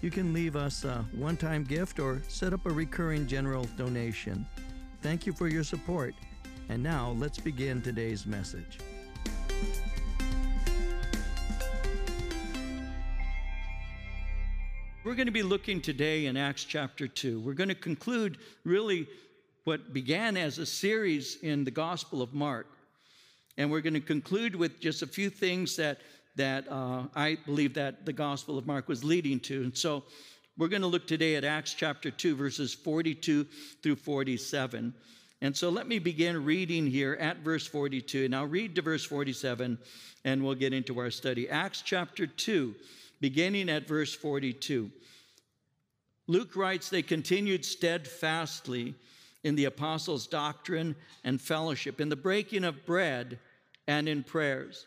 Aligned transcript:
You 0.00 0.12
can 0.12 0.32
leave 0.32 0.54
us 0.54 0.84
a 0.84 1.04
one 1.12 1.36
time 1.36 1.64
gift 1.64 1.98
or 1.98 2.22
set 2.28 2.52
up 2.52 2.66
a 2.66 2.70
recurring 2.70 3.26
general 3.26 3.64
donation. 3.76 4.46
Thank 5.02 5.26
you 5.26 5.32
for 5.32 5.48
your 5.48 5.64
support. 5.64 6.14
And 6.68 6.80
now 6.80 7.16
let's 7.18 7.38
begin 7.38 7.82
today's 7.82 8.24
message. 8.24 8.78
We're 15.02 15.16
going 15.16 15.26
to 15.26 15.32
be 15.32 15.42
looking 15.42 15.80
today 15.80 16.26
in 16.26 16.36
Acts 16.36 16.62
chapter 16.62 17.08
2. 17.08 17.40
We're 17.40 17.54
going 17.54 17.68
to 17.68 17.74
conclude 17.74 18.38
really 18.64 19.08
what 19.64 19.92
began 19.92 20.36
as 20.36 20.58
a 20.58 20.66
series 20.66 21.38
in 21.42 21.64
the 21.64 21.70
Gospel 21.72 22.22
of 22.22 22.34
Mark. 22.34 22.68
And 23.56 23.68
we're 23.68 23.80
going 23.80 23.94
to 23.94 24.00
conclude 24.00 24.54
with 24.54 24.78
just 24.78 25.02
a 25.02 25.06
few 25.08 25.28
things 25.28 25.74
that 25.76 25.98
that 26.38 26.70
uh, 26.70 27.04
I 27.14 27.36
believe 27.46 27.74
that 27.74 28.06
the 28.06 28.12
Gospel 28.12 28.58
of 28.58 28.66
Mark 28.66 28.88
was 28.88 29.04
leading 29.04 29.38
to. 29.40 29.62
And 29.62 29.76
so 29.76 30.04
we're 30.56 30.68
going 30.68 30.82
to 30.82 30.88
look 30.88 31.06
today 31.06 31.36
at 31.36 31.44
Acts 31.44 31.74
chapter 31.74 32.10
2, 32.10 32.34
verses 32.34 32.74
42 32.74 33.46
through 33.82 33.96
47. 33.96 34.94
And 35.40 35.56
so 35.56 35.68
let 35.68 35.86
me 35.86 35.98
begin 35.98 36.44
reading 36.44 36.86
here 36.86 37.16
at 37.20 37.38
verse 37.38 37.66
42. 37.66 38.24
And 38.24 38.34
I'll 38.34 38.46
read 38.46 38.74
to 38.74 38.82
verse 38.82 39.04
47 39.04 39.78
and 40.24 40.44
we'll 40.44 40.56
get 40.56 40.72
into 40.72 40.98
our 40.98 41.10
study. 41.10 41.48
Acts 41.48 41.82
chapter 41.82 42.26
2, 42.26 42.74
beginning 43.20 43.68
at 43.68 43.86
verse 43.86 44.14
42. 44.14 44.90
Luke 46.26 46.56
writes, 46.56 46.88
They 46.88 47.02
continued 47.02 47.64
steadfastly 47.64 48.94
in 49.44 49.54
the 49.54 49.66
apostles' 49.66 50.26
doctrine 50.26 50.96
and 51.22 51.40
fellowship, 51.40 52.00
in 52.00 52.08
the 52.08 52.16
breaking 52.16 52.64
of 52.64 52.84
bread 52.84 53.38
and 53.86 54.08
in 54.08 54.24
prayers. 54.24 54.86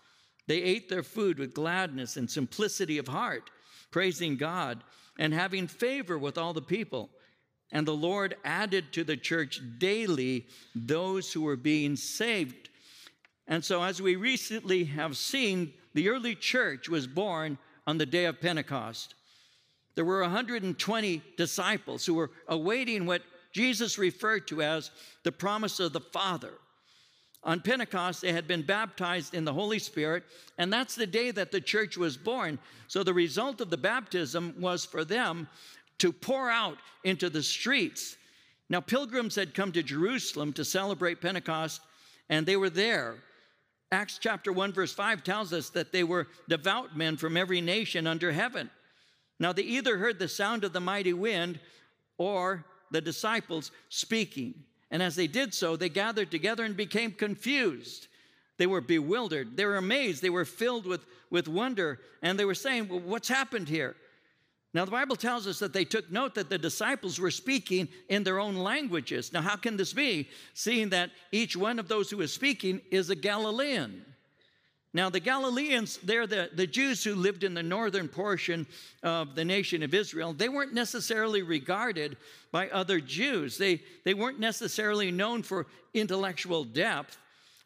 they 0.51 0.61
ate 0.61 0.89
their 0.89 1.01
food 1.01 1.39
with 1.39 1.53
gladness 1.53 2.17
and 2.17 2.29
simplicity 2.29 2.97
of 2.97 3.07
heart, 3.07 3.49
praising 3.89 4.35
God 4.35 4.83
and 5.17 5.33
having 5.33 5.65
favor 5.65 6.17
with 6.17 6.37
all 6.37 6.51
the 6.51 6.61
people. 6.61 7.09
And 7.71 7.87
the 7.87 7.95
Lord 7.95 8.35
added 8.43 8.91
to 8.91 9.05
the 9.05 9.15
church 9.15 9.61
daily 9.77 10.47
those 10.75 11.31
who 11.31 11.43
were 11.43 11.55
being 11.55 11.95
saved. 11.95 12.67
And 13.47 13.63
so, 13.63 13.81
as 13.81 14.01
we 14.01 14.17
recently 14.17 14.83
have 14.83 15.15
seen, 15.15 15.71
the 15.93 16.09
early 16.09 16.35
church 16.35 16.89
was 16.89 17.07
born 17.07 17.57
on 17.87 17.97
the 17.97 18.05
day 18.05 18.25
of 18.25 18.41
Pentecost. 18.41 19.15
There 19.95 20.03
were 20.03 20.19
120 20.19 21.21
disciples 21.37 22.05
who 22.05 22.15
were 22.15 22.31
awaiting 22.49 23.05
what 23.05 23.21
Jesus 23.53 23.97
referred 23.97 24.49
to 24.49 24.61
as 24.61 24.91
the 25.23 25.31
promise 25.31 25.79
of 25.79 25.93
the 25.93 26.01
Father. 26.01 26.55
On 27.43 27.59
Pentecost, 27.59 28.21
they 28.21 28.33
had 28.33 28.47
been 28.47 28.61
baptized 28.61 29.33
in 29.33 29.45
the 29.45 29.53
Holy 29.53 29.79
Spirit, 29.79 30.23
and 30.59 30.71
that's 30.71 30.93
the 30.93 31.07
day 31.07 31.31
that 31.31 31.51
the 31.51 31.61
church 31.61 31.97
was 31.97 32.15
born. 32.15 32.59
So 32.87 33.03
the 33.03 33.13
result 33.13 33.61
of 33.61 33.71
the 33.71 33.77
baptism 33.77 34.53
was 34.59 34.85
for 34.85 35.03
them 35.03 35.47
to 35.97 36.11
pour 36.11 36.51
out 36.51 36.77
into 37.03 37.29
the 37.29 37.41
streets. 37.41 38.15
Now, 38.69 38.79
pilgrims 38.79 39.35
had 39.35 39.55
come 39.55 39.71
to 39.71 39.83
Jerusalem 39.83 40.53
to 40.53 40.63
celebrate 40.63 41.19
Pentecost, 41.19 41.81
and 42.29 42.45
they 42.45 42.57
were 42.57 42.69
there. 42.69 43.15
Acts 43.91 44.19
chapter 44.21 44.53
1, 44.53 44.71
verse 44.71 44.93
5 44.93 45.23
tells 45.23 45.51
us 45.51 45.69
that 45.71 45.91
they 45.91 46.03
were 46.03 46.27
devout 46.47 46.95
men 46.95 47.17
from 47.17 47.35
every 47.35 47.59
nation 47.59 48.07
under 48.07 48.31
heaven. 48.31 48.69
Now, 49.39 49.51
they 49.51 49.63
either 49.63 49.97
heard 49.97 50.19
the 50.19 50.27
sound 50.27 50.63
of 50.63 50.73
the 50.73 50.79
mighty 50.79 51.13
wind 51.13 51.59
or 52.17 52.65
the 52.91 53.01
disciples 53.01 53.71
speaking. 53.89 54.53
And 54.91 55.01
as 55.01 55.15
they 55.15 55.27
did 55.27 55.53
so, 55.53 55.75
they 55.75 55.89
gathered 55.89 56.29
together 56.29 56.63
and 56.63 56.75
became 56.75 57.13
confused. 57.13 58.07
They 58.57 58.67
were 58.67 58.81
bewildered. 58.81 59.57
They 59.57 59.65
were 59.65 59.77
amazed. 59.77 60.21
They 60.21 60.29
were 60.29 60.45
filled 60.45 60.85
with, 60.85 61.05
with 61.29 61.47
wonder. 61.47 61.99
And 62.21 62.37
they 62.37 62.45
were 62.45 62.53
saying, 62.53 62.89
Well, 62.89 62.99
what's 62.99 63.29
happened 63.29 63.69
here? 63.69 63.95
Now, 64.73 64.85
the 64.85 64.91
Bible 64.91 65.15
tells 65.17 65.47
us 65.47 65.59
that 65.59 65.73
they 65.73 65.83
took 65.83 66.09
note 66.11 66.35
that 66.35 66.49
the 66.49 66.57
disciples 66.57 67.19
were 67.19 67.31
speaking 67.31 67.89
in 68.07 68.23
their 68.23 68.39
own 68.39 68.55
languages. 68.55 69.33
Now, 69.33 69.41
how 69.41 69.57
can 69.57 69.75
this 69.75 69.91
be, 69.91 70.29
seeing 70.53 70.89
that 70.89 71.11
each 71.31 71.57
one 71.57 71.77
of 71.77 71.89
those 71.89 72.09
who 72.09 72.21
is 72.21 72.31
speaking 72.31 72.79
is 72.89 73.09
a 73.09 73.15
Galilean? 73.15 74.05
Now, 74.93 75.09
the 75.09 75.21
Galileans, 75.21 75.99
they're 76.03 76.27
the, 76.27 76.49
the 76.53 76.67
Jews 76.67 77.01
who 77.03 77.15
lived 77.15 77.45
in 77.45 77.53
the 77.53 77.63
northern 77.63 78.09
portion 78.09 78.67
of 79.03 79.35
the 79.35 79.45
nation 79.45 79.83
of 79.83 79.93
Israel. 79.93 80.33
They 80.33 80.49
weren't 80.49 80.73
necessarily 80.73 81.43
regarded 81.43 82.17
by 82.51 82.69
other 82.69 82.99
Jews, 82.99 83.57
they, 83.57 83.81
they 84.03 84.13
weren't 84.13 84.39
necessarily 84.39 85.09
known 85.09 85.43
for 85.43 85.67
intellectual 85.93 86.65
depth. 86.65 87.17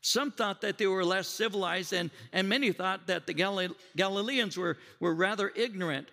Some 0.02 0.32
thought 0.32 0.62
that 0.62 0.78
they 0.78 0.86
were 0.86 1.04
less 1.04 1.28
civilized, 1.28 1.92
and, 1.92 2.12
and 2.32 2.48
many 2.48 2.72
thought 2.72 3.08
that 3.08 3.26
the 3.26 3.34
Galileans 3.34 4.56
were, 4.56 4.78
were 5.00 5.16
rather 5.16 5.52
ignorant. 5.56 6.08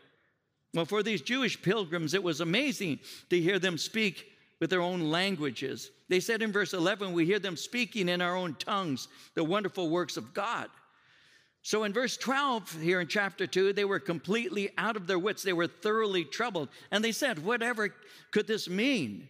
Well, 0.72 0.86
for 0.86 1.02
these 1.02 1.20
Jewish 1.20 1.60
pilgrims, 1.60 2.14
it 2.14 2.22
was 2.22 2.40
amazing 2.40 3.00
to 3.28 3.38
hear 3.38 3.58
them 3.58 3.76
speak 3.76 4.32
with 4.60 4.70
their 4.70 4.80
own 4.80 5.10
languages. 5.10 5.90
They 6.08 6.20
said 6.20 6.40
in 6.40 6.52
verse 6.52 6.72
11, 6.72 7.12
We 7.12 7.26
hear 7.26 7.38
them 7.38 7.56
speaking 7.56 8.08
in 8.08 8.22
our 8.22 8.34
own 8.34 8.54
tongues 8.54 9.08
the 9.34 9.44
wonderful 9.44 9.90
works 9.90 10.16
of 10.16 10.32
God. 10.32 10.70
So 11.62 11.84
in 11.84 11.92
verse 11.92 12.16
12 12.16 12.80
here 12.80 13.00
in 13.00 13.06
chapter 13.06 13.46
2, 13.46 13.72
they 13.72 13.84
were 13.84 14.00
completely 14.00 14.70
out 14.76 14.96
of 14.96 15.06
their 15.06 15.18
wits. 15.18 15.42
They 15.42 15.52
were 15.52 15.68
thoroughly 15.68 16.24
troubled. 16.24 16.68
And 16.90 17.04
they 17.04 17.12
said, 17.12 17.44
Whatever 17.44 17.94
could 18.32 18.48
this 18.48 18.68
mean? 18.68 19.28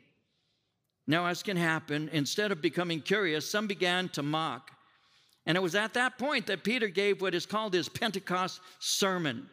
Now, 1.06 1.26
as 1.26 1.42
can 1.42 1.56
happen, 1.56 2.08
instead 2.12 2.52
of 2.52 2.62
becoming 2.62 3.00
curious, 3.00 3.50
some 3.50 3.66
began 3.66 4.08
to 4.10 4.22
mock. 4.22 4.70
And 5.44 5.56
it 5.56 5.60
was 5.60 5.74
at 5.74 5.94
that 5.94 6.18
point 6.18 6.46
that 6.46 6.64
Peter 6.64 6.88
gave 6.88 7.20
what 7.20 7.34
is 7.34 7.44
called 7.44 7.74
his 7.74 7.88
Pentecost 7.88 8.60
sermon. 8.78 9.48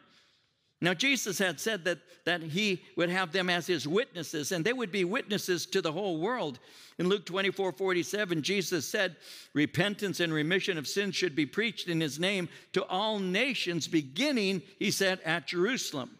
Now, 0.82 0.94
Jesus 0.94 1.38
had 1.38 1.60
said 1.60 1.84
that, 1.84 1.98
that 2.24 2.42
he 2.42 2.82
would 2.96 3.10
have 3.10 3.32
them 3.32 3.50
as 3.50 3.66
his 3.66 3.86
witnesses, 3.86 4.50
and 4.50 4.64
they 4.64 4.72
would 4.72 4.90
be 4.90 5.04
witnesses 5.04 5.66
to 5.66 5.82
the 5.82 5.92
whole 5.92 6.18
world. 6.18 6.58
In 6.98 7.08
Luke 7.08 7.26
24 7.26 7.72
47, 7.72 8.42
Jesus 8.42 8.88
said, 8.88 9.16
Repentance 9.52 10.20
and 10.20 10.32
remission 10.32 10.78
of 10.78 10.88
sins 10.88 11.14
should 11.14 11.36
be 11.36 11.44
preached 11.44 11.88
in 11.88 12.00
his 12.00 12.18
name 12.18 12.48
to 12.72 12.84
all 12.84 13.18
nations, 13.18 13.88
beginning, 13.88 14.62
he 14.78 14.90
said, 14.90 15.20
at 15.24 15.46
Jerusalem. 15.46 16.18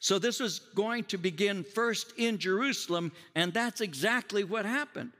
So, 0.00 0.18
this 0.18 0.40
was 0.40 0.58
going 0.58 1.04
to 1.04 1.18
begin 1.18 1.62
first 1.62 2.14
in 2.16 2.38
Jerusalem, 2.38 3.12
and 3.36 3.52
that's 3.52 3.80
exactly 3.80 4.42
what 4.42 4.66
happened. 4.66 5.12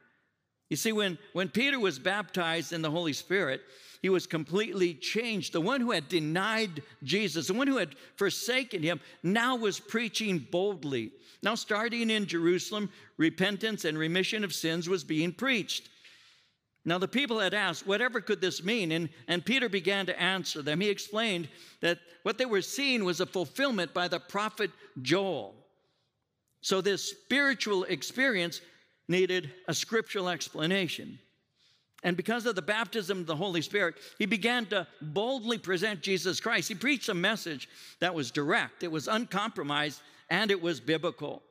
You 0.68 0.76
see, 0.76 0.92
when, 0.92 1.18
when 1.32 1.48
Peter 1.48 1.78
was 1.78 1.98
baptized 1.98 2.72
in 2.72 2.82
the 2.82 2.90
Holy 2.90 3.12
Spirit, 3.12 3.62
he 4.02 4.08
was 4.08 4.26
completely 4.26 4.94
changed. 4.94 5.52
The 5.52 5.60
one 5.60 5.80
who 5.80 5.92
had 5.92 6.08
denied 6.08 6.82
Jesus, 7.02 7.48
the 7.48 7.54
one 7.54 7.68
who 7.68 7.78
had 7.78 7.94
forsaken 8.16 8.82
him, 8.82 9.00
now 9.22 9.56
was 9.56 9.80
preaching 9.80 10.46
boldly. 10.50 11.12
Now, 11.42 11.54
starting 11.54 12.10
in 12.10 12.26
Jerusalem, 12.26 12.90
repentance 13.16 13.84
and 13.84 13.96
remission 13.96 14.42
of 14.42 14.54
sins 14.54 14.88
was 14.88 15.04
being 15.04 15.32
preached. 15.32 15.88
Now, 16.84 16.98
the 16.98 17.08
people 17.08 17.40
had 17.40 17.52
asked, 17.54 17.86
whatever 17.86 18.20
could 18.20 18.40
this 18.40 18.62
mean? 18.62 18.92
And, 18.92 19.08
and 19.26 19.44
Peter 19.44 19.68
began 19.68 20.06
to 20.06 20.20
answer 20.20 20.62
them. 20.62 20.80
He 20.80 20.88
explained 20.88 21.48
that 21.80 21.98
what 22.22 22.38
they 22.38 22.46
were 22.46 22.62
seeing 22.62 23.04
was 23.04 23.20
a 23.20 23.26
fulfillment 23.26 23.92
by 23.92 24.06
the 24.06 24.20
prophet 24.20 24.70
Joel. 25.02 25.54
So, 26.60 26.80
this 26.80 27.10
spiritual 27.10 27.84
experience 27.84 28.60
needed 29.08 29.50
a 29.68 29.74
scriptural 29.74 30.28
explanation. 30.28 31.18
And 32.02 32.16
because 32.16 32.46
of 32.46 32.54
the 32.54 32.62
baptism 32.62 33.20
of 33.20 33.26
the 33.26 33.36
Holy 33.36 33.62
Spirit, 33.62 33.96
he 34.18 34.26
began 34.26 34.66
to 34.66 34.86
boldly 35.00 35.58
present 35.58 36.02
Jesus 36.02 36.40
Christ. 36.40 36.68
He 36.68 36.74
preached 36.74 37.08
a 37.08 37.14
message 37.14 37.68
that 38.00 38.14
was 38.14 38.30
direct, 38.30 38.82
it 38.82 38.92
was 38.92 39.08
uncompromised, 39.08 40.00
and 40.30 40.50
it 40.50 40.60
was 40.60 40.80
biblical. 40.80 41.42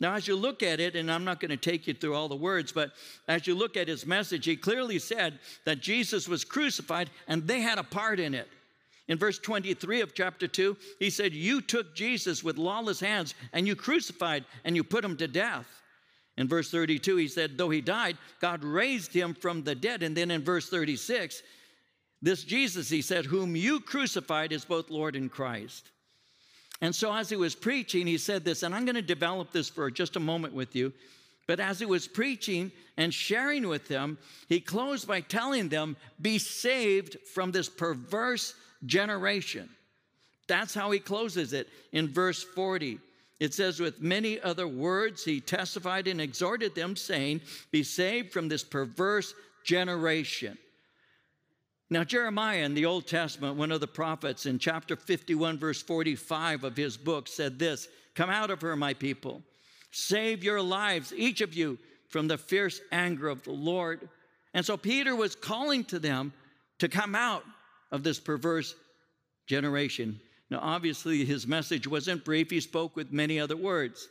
Now, 0.00 0.14
as 0.14 0.26
you 0.26 0.34
look 0.34 0.62
at 0.62 0.80
it, 0.80 0.96
and 0.96 1.12
I'm 1.12 1.24
not 1.24 1.40
going 1.40 1.50
to 1.50 1.58
take 1.58 1.86
you 1.86 1.92
through 1.92 2.14
all 2.14 2.28
the 2.28 2.36
words, 2.36 2.72
but 2.72 2.92
as 3.28 3.46
you 3.46 3.54
look 3.54 3.76
at 3.76 3.88
his 3.88 4.06
message, 4.06 4.46
he 4.46 4.56
clearly 4.56 4.98
said 4.98 5.38
that 5.66 5.80
Jesus 5.80 6.26
was 6.26 6.42
crucified 6.42 7.10
and 7.28 7.46
they 7.46 7.60
had 7.60 7.78
a 7.78 7.84
part 7.84 8.18
in 8.18 8.34
it. 8.34 8.48
In 9.08 9.18
verse 9.18 9.38
23 9.38 10.00
of 10.00 10.14
chapter 10.14 10.48
2, 10.48 10.76
he 10.98 11.10
said, 11.10 11.34
You 11.34 11.60
took 11.60 11.94
Jesus 11.94 12.42
with 12.42 12.56
lawless 12.56 13.00
hands 13.00 13.34
and 13.52 13.66
you 13.66 13.76
crucified 13.76 14.46
and 14.64 14.74
you 14.74 14.84
put 14.84 15.04
him 15.04 15.18
to 15.18 15.28
death. 15.28 15.66
In 16.40 16.48
verse 16.48 16.70
32, 16.70 17.16
he 17.16 17.28
said, 17.28 17.58
Though 17.58 17.68
he 17.68 17.82
died, 17.82 18.16
God 18.40 18.64
raised 18.64 19.12
him 19.12 19.34
from 19.34 19.62
the 19.62 19.74
dead. 19.74 20.02
And 20.02 20.16
then 20.16 20.30
in 20.30 20.42
verse 20.42 20.70
36, 20.70 21.42
this 22.22 22.44
Jesus, 22.44 22.88
he 22.88 23.02
said, 23.02 23.26
whom 23.26 23.54
you 23.54 23.78
crucified 23.78 24.50
is 24.50 24.64
both 24.64 24.88
Lord 24.88 25.16
and 25.16 25.30
Christ. 25.30 25.90
And 26.80 26.94
so 26.94 27.14
as 27.14 27.28
he 27.28 27.36
was 27.36 27.54
preaching, 27.54 28.06
he 28.06 28.16
said 28.16 28.42
this, 28.42 28.62
and 28.62 28.74
I'm 28.74 28.86
going 28.86 28.94
to 28.94 29.02
develop 29.02 29.52
this 29.52 29.68
for 29.68 29.90
just 29.90 30.16
a 30.16 30.20
moment 30.20 30.54
with 30.54 30.74
you. 30.74 30.94
But 31.46 31.60
as 31.60 31.78
he 31.78 31.84
was 31.84 32.08
preaching 32.08 32.72
and 32.96 33.12
sharing 33.12 33.68
with 33.68 33.86
them, 33.88 34.16
he 34.48 34.60
closed 34.60 35.06
by 35.06 35.20
telling 35.20 35.68
them, 35.68 35.94
Be 36.22 36.38
saved 36.38 37.18
from 37.34 37.52
this 37.52 37.68
perverse 37.68 38.54
generation. 38.86 39.68
That's 40.48 40.72
how 40.72 40.90
he 40.90 41.00
closes 41.00 41.52
it 41.52 41.68
in 41.92 42.08
verse 42.08 42.42
40. 42.42 42.98
It 43.40 43.54
says, 43.54 43.80
With 43.80 44.02
many 44.02 44.38
other 44.40 44.68
words, 44.68 45.24
he 45.24 45.40
testified 45.40 46.06
and 46.06 46.20
exhorted 46.20 46.74
them, 46.74 46.94
saying, 46.94 47.40
Be 47.70 47.82
saved 47.82 48.32
from 48.32 48.48
this 48.48 48.62
perverse 48.62 49.34
generation. 49.64 50.58
Now, 51.88 52.04
Jeremiah 52.04 52.62
in 52.62 52.74
the 52.74 52.86
Old 52.86 53.08
Testament, 53.08 53.56
one 53.56 53.72
of 53.72 53.80
the 53.80 53.88
prophets, 53.88 54.46
in 54.46 54.60
chapter 54.60 54.94
51, 54.94 55.58
verse 55.58 55.82
45 55.82 56.62
of 56.62 56.76
his 56.76 56.96
book, 56.96 57.26
said 57.26 57.58
this 57.58 57.88
Come 58.14 58.30
out 58.30 58.50
of 58.50 58.60
her, 58.60 58.76
my 58.76 58.94
people. 58.94 59.42
Save 59.90 60.44
your 60.44 60.62
lives, 60.62 61.12
each 61.16 61.40
of 61.40 61.54
you, 61.54 61.78
from 62.08 62.28
the 62.28 62.38
fierce 62.38 62.80
anger 62.92 63.28
of 63.28 63.42
the 63.42 63.50
Lord. 63.52 64.08
And 64.54 64.64
so 64.64 64.76
Peter 64.76 65.16
was 65.16 65.34
calling 65.34 65.84
to 65.84 65.98
them 65.98 66.32
to 66.78 66.88
come 66.88 67.14
out 67.14 67.44
of 67.90 68.02
this 68.02 68.20
perverse 68.20 68.74
generation. 69.46 70.20
Now, 70.50 70.58
obviously, 70.60 71.24
his 71.24 71.46
message 71.46 71.86
wasn't 71.86 72.24
brief, 72.24 72.50
he 72.50 72.60
spoke 72.60 72.96
with 72.96 73.12
many 73.12 73.38
other 73.38 73.56
words. 73.56 74.08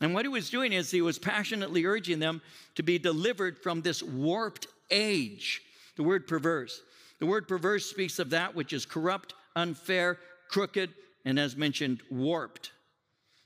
And 0.00 0.14
what 0.14 0.24
he 0.24 0.28
was 0.28 0.50
doing 0.50 0.72
is 0.72 0.90
he 0.90 1.02
was 1.02 1.18
passionately 1.18 1.84
urging 1.84 2.20
them 2.20 2.40
to 2.76 2.82
be 2.82 2.98
delivered 2.98 3.58
from 3.58 3.82
this 3.82 4.02
warped 4.02 4.66
age. 4.90 5.62
The 5.96 6.02
word 6.02 6.26
perverse. 6.26 6.80
The 7.18 7.26
word 7.26 7.48
perverse 7.48 7.86
speaks 7.86 8.18
of 8.18 8.30
that 8.30 8.54
which 8.54 8.72
is 8.72 8.86
corrupt, 8.86 9.34
unfair, 9.56 10.18
crooked, 10.48 10.90
and 11.24 11.38
as 11.38 11.56
mentioned, 11.56 12.02
warped. 12.10 12.70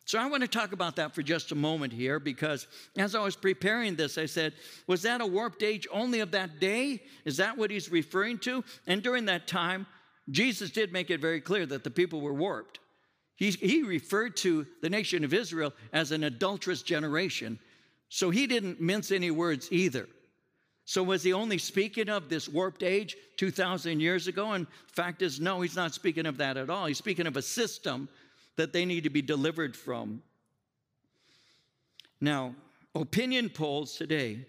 So 0.05 0.19
I 0.19 0.27
want 0.27 0.43
to 0.43 0.49
talk 0.49 0.73
about 0.73 0.97
that 0.97 1.15
for 1.15 1.23
just 1.23 1.53
a 1.53 1.55
moment 1.55 1.93
here 1.93 2.19
because 2.19 2.67
as 2.99 3.15
I 3.15 3.23
was 3.23 3.37
preparing 3.37 3.95
this, 3.95 4.19
I 4.19 4.27
said, 4.27 4.53
was 4.87 5.03
that 5.03 5.21
a 5.21 5.27
warped 5.27 5.63
age 5.63 5.87
only 5.91 6.21
of 6.21 6.33
that 6.33 6.61
day? 6.61 7.03
Is 7.25 7.39
that 7.39 7.57
what 7.57 7.71
he's 7.71 7.91
referring 7.91 8.39
to? 8.41 8.63
And 8.87 9.03
during 9.03 9.27
that 9.27 9.47
time, 9.47 9.87
Jesus 10.33 10.71
did 10.71 10.93
make 10.93 11.11
it 11.11 11.21
very 11.21 11.41
clear 11.41 11.65
that 11.67 11.85
the 11.85 11.91
people 11.91 12.21
were 12.21 12.35
warped. 12.35 12.81
He, 13.37 13.51
he 13.51 13.83
referred 13.83 14.37
to 14.39 14.67
the 14.81 14.91
nation 14.91 15.25
of 15.25 15.33
Israel 15.33 15.73
as 15.93 16.11
an 16.11 16.25
adulterous 16.25 16.83
generation. 16.83 17.59
So 18.09 18.31
he 18.31 18.47
didn't 18.47 18.81
mince 18.81 19.13
any 19.13 19.31
words 19.31 19.71
either. 19.71 20.09
So, 20.85 21.03
was 21.03 21.23
he 21.23 21.33
only 21.33 21.59
speaking 21.59 22.09
of 22.09 22.29
this 22.29 22.49
warped 22.49 22.83
age 22.83 23.17
2,000 23.37 24.01
years 24.01 24.27
ago? 24.27 24.53
And 24.53 24.67
fact 24.89 25.23
is, 25.23 25.41
no, 25.41 25.61
he's 25.61 25.77
not 25.77 25.95
speaking 25.95 26.27
of 26.27 26.39
that 26.39 26.57
at 26.57 26.71
all. 26.71 26.87
He's 26.87 26.99
speaking 26.99 27.27
of 27.27 27.37
a 27.37 27.43
system 27.43 28.09
that 28.57 28.73
they 28.73 28.85
need 28.85 29.05
to 29.05 29.11
be 29.11 29.23
delivered 29.23 29.77
from. 29.77 30.23
Now, 32.21 32.55
opinion 32.95 33.49
polls 33.49 33.95
today 33.95 34.45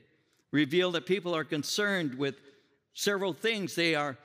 reveal 0.51 0.91
that 0.91 1.05
people 1.05 1.35
are 1.35 1.43
concerned 1.43 2.15
with 2.15 2.35
several 2.93 3.33
things. 3.33 3.75
They 3.75 3.95
are, 3.95 4.17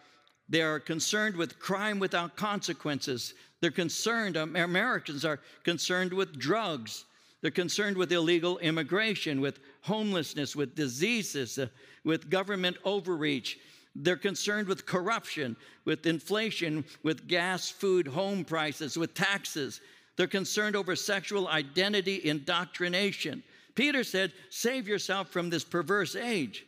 they 0.49 0.62
are 0.62 0.81
concerned 0.81 1.37
with 1.37 1.59
crime 1.59 1.99
without 1.99 2.37
consequences. 2.37 3.35
They're 3.61 3.71
concerned, 3.71 4.37
Americans 4.37 5.25
are 5.25 5.41
concerned 5.62 6.12
with 6.12 6.39
drugs. 6.39 7.05
They're 7.43 7.50
concerned 7.50 7.97
with 7.97 8.12
illegal 8.12 8.59
immigration, 8.59 9.41
with 9.41 9.61
homelessness, 9.83 10.56
with 10.56 10.75
diseases, 10.75 11.59
uh, 11.59 11.69
with 12.03 12.31
government 12.31 12.79
overreach. 12.85 13.59
They're 13.95 14.17
concerned 14.17 14.69
with 14.69 14.87
corruption, 14.87 15.56
with 15.85 16.06
inflation, 16.06 16.85
with 17.03 17.29
gas, 17.29 17.71
food, 17.71 18.06
home 18.06 18.45
prices, 18.45 18.97
with 18.97 19.15
taxes. 19.15 19.81
They're 20.17 20.27
concerned 20.27 20.77
over 20.77 20.97
sexual 20.97 21.47
identity 21.49 22.25
indoctrination. 22.25 23.43
Peter 23.75 24.03
said, 24.03 24.33
Save 24.50 24.89
yourself 24.89 25.29
from 25.29 25.50
this 25.50 25.65
perverse 25.65 26.17
age. 26.17 26.67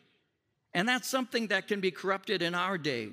And 0.72 0.88
that's 0.88 1.08
something 1.08 1.48
that 1.48 1.66
can 1.66 1.80
be 1.80 1.90
corrupted 1.90 2.42
in 2.42 2.54
our 2.54 2.78
day 2.78 3.10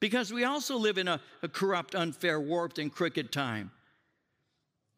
because 0.00 0.32
we 0.32 0.44
also 0.44 0.76
live 0.76 0.98
in 0.98 1.08
a, 1.08 1.20
a 1.42 1.48
corrupt, 1.48 1.94
unfair, 1.94 2.40
warped, 2.40 2.78
and 2.78 2.92
crooked 2.92 3.30
time. 3.30 3.70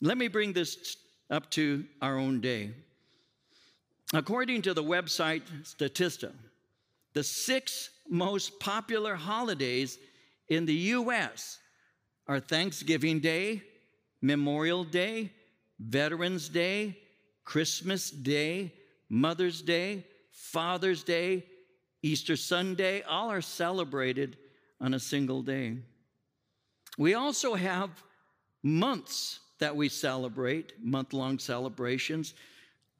Let 0.00 0.16
me 0.16 0.28
bring 0.28 0.52
this 0.52 0.96
up 1.31 1.50
to 1.52 1.84
our 2.00 2.16
own 2.16 2.40
day. 2.40 2.70
According 4.14 4.62
to 4.62 4.75
the 4.75 4.82
website 4.82 5.43
Statista, 5.62 6.32
the 7.14 7.25
six 7.25 7.90
most 8.08 8.58
popular 8.60 9.14
holidays 9.14 9.99
in 10.49 10.66
the 10.66 10.75
US 10.75 11.58
are 12.26 12.40
Thanksgiving 12.40 13.20
Day, 13.20 13.62
Memorial 14.20 14.84
Day, 14.84 15.32
Veterans 15.78 16.48
Day, 16.48 16.98
Christmas 17.44 18.10
Day, 18.10 18.72
Mother's 19.08 19.62
Day, 19.62 20.05
Father's 20.31 21.02
Day, 21.02 21.44
Easter 22.02 22.37
Sunday, 22.37 23.02
all 23.02 23.31
are 23.31 23.40
celebrated 23.40 24.37
on 24.82 24.94
a 24.94 25.00
single 25.00 25.40
day. 25.43 25.79
We 26.99 27.14
also 27.14 27.55
have 27.55 27.90
months 28.62 29.40
that 29.61 29.75
we 29.75 29.88
celebrate, 29.88 30.73
month 30.82 31.12
long 31.12 31.38
celebrations. 31.38 32.34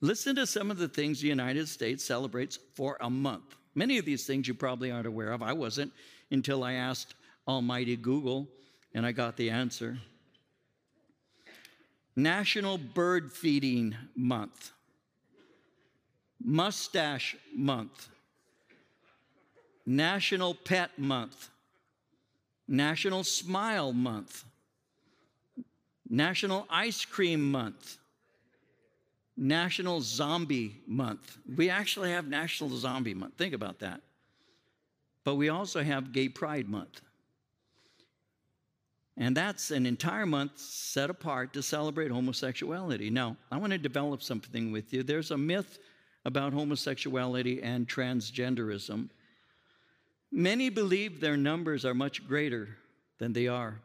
Listen 0.01 0.37
to 0.37 0.47
some 0.47 0.71
of 0.71 0.79
the 0.79 0.89
things 0.89 1.21
the 1.21 1.29
United 1.29 1.69
States 1.69 2.05
celebrates 2.05 2.59
for 2.75 2.97
a 3.01 3.11
month. 3.11 3.57
Many 3.75 3.99
of 3.99 4.05
these 4.05 4.27
things 4.27 4.47
you 4.47 4.55
probably 4.55 4.91
aren't 4.91 5.07
aware 5.07 5.33
of. 5.33 5.43
I 5.43 5.53
wasn't 5.53 5.93
until 6.31 6.63
I 6.63 6.75
asked 6.75 7.15
Almighty 7.49 7.97
Google 7.97 8.49
and 8.95 9.05
I 9.05 9.13
got 9.13 9.37
the 9.37 9.51
answer. 9.51 9.99
National 12.15 12.79
Bird 12.79 13.33
Feeding 13.33 13.97
Month, 14.15 14.71
Mustache 16.45 17.37
Month, 17.55 18.09
National 19.87 20.55
Pet 20.55 20.91
Month, 20.99 21.49
National 22.73 23.23
Smile 23.23 23.93
Month, 23.93 24.45
National 26.09 26.67
Ice 26.71 27.05
Cream 27.05 27.51
Month, 27.51 27.99
National 29.37 30.01
Zombie 30.01 30.81
Month. 30.87 31.37
We 31.55 31.69
actually 31.69 32.11
have 32.13 32.27
National 32.27 32.71
Zombie 32.71 33.13
Month. 33.13 33.35
Think 33.37 33.53
about 33.53 33.81
that. 33.81 34.01
But 35.23 35.35
we 35.35 35.51
also 35.51 35.83
have 35.83 36.13
Gay 36.13 36.31
Pride 36.31 36.67
Month. 36.67 37.03
And 39.19 39.37
that's 39.37 39.71
an 39.71 39.85
entire 39.85 40.25
month 40.25 40.59
set 40.59 41.11
apart 41.11 41.53
to 41.53 41.63
celebrate 41.63 42.11
homosexuality. 42.11 43.11
Now, 43.11 43.37
I 43.51 43.59
want 43.59 43.73
to 43.73 43.79
develop 43.79 44.23
something 44.23 44.73
with 44.73 44.95
you. 44.95 45.03
There's 45.03 45.31
a 45.31 45.37
myth 45.37 45.79
about 46.25 46.55
homosexuality 46.55 47.63
and 47.63 47.87
transgenderism. 47.87 49.11
Many 50.33 50.71
believe 50.71 51.21
their 51.21 51.37
numbers 51.37 51.85
are 51.85 51.93
much 51.95 52.27
greater 52.27 52.79
than 53.19 53.35
they 53.35 53.49
are. 53.49 53.79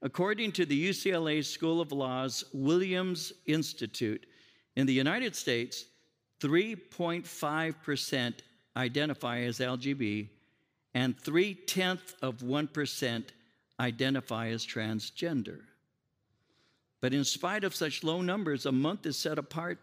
According 0.00 0.52
to 0.52 0.64
the 0.64 0.88
UCLA 0.88 1.44
School 1.44 1.80
of 1.82 1.92
Law's 1.92 2.42
Williams 2.54 3.34
Institute, 3.44 4.24
in 4.74 4.86
the 4.86 4.94
United 4.94 5.36
States, 5.36 5.84
3.5% 6.40 8.34
identify 8.76 9.40
as 9.40 9.58
LGB, 9.58 10.28
and 10.94 11.18
3 11.18 11.54
tenths 11.54 12.14
of 12.22 12.38
1% 12.38 13.24
identify 13.78 14.48
as 14.48 14.66
transgender. 14.66 15.60
But 17.02 17.12
in 17.12 17.24
spite 17.24 17.64
of 17.64 17.74
such 17.74 18.02
low 18.02 18.22
numbers, 18.22 18.64
a 18.64 18.72
month 18.72 19.06
is 19.06 19.18
set 19.18 19.38
apart 19.38 19.78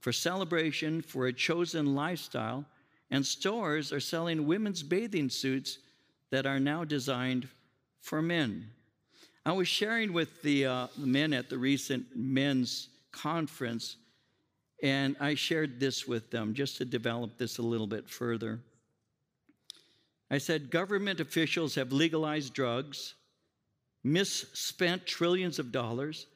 for 0.00 0.12
celebration 0.12 1.00
for 1.00 1.26
a 1.26 1.32
chosen 1.32 1.94
lifestyle, 1.94 2.66
and 3.10 3.24
stores 3.26 3.92
are 3.92 4.00
selling 4.00 4.46
women's 4.46 4.82
bathing 4.82 5.28
suits 5.28 5.78
that 6.30 6.46
are 6.46 6.60
now 6.60 6.84
designed 6.84 7.48
for 8.00 8.22
men. 8.22 8.70
I 9.44 9.52
was 9.52 9.68
sharing 9.68 10.12
with 10.12 10.42
the 10.42 10.66
uh, 10.66 10.86
men 10.96 11.32
at 11.32 11.48
the 11.48 11.58
recent 11.58 12.06
men's 12.14 12.88
conference, 13.10 13.96
and 14.82 15.16
I 15.18 15.34
shared 15.34 15.80
this 15.80 16.06
with 16.06 16.30
them 16.30 16.54
just 16.54 16.76
to 16.78 16.84
develop 16.84 17.36
this 17.36 17.58
a 17.58 17.62
little 17.62 17.86
bit 17.86 18.08
further. 18.08 18.60
I 20.30 20.38
said, 20.38 20.70
government 20.70 21.18
officials 21.18 21.74
have 21.74 21.90
legalized 21.90 22.54
drugs, 22.54 23.14
misspent 24.04 25.04
trillions 25.04 25.58
of 25.58 25.72
dollars, 25.72 26.26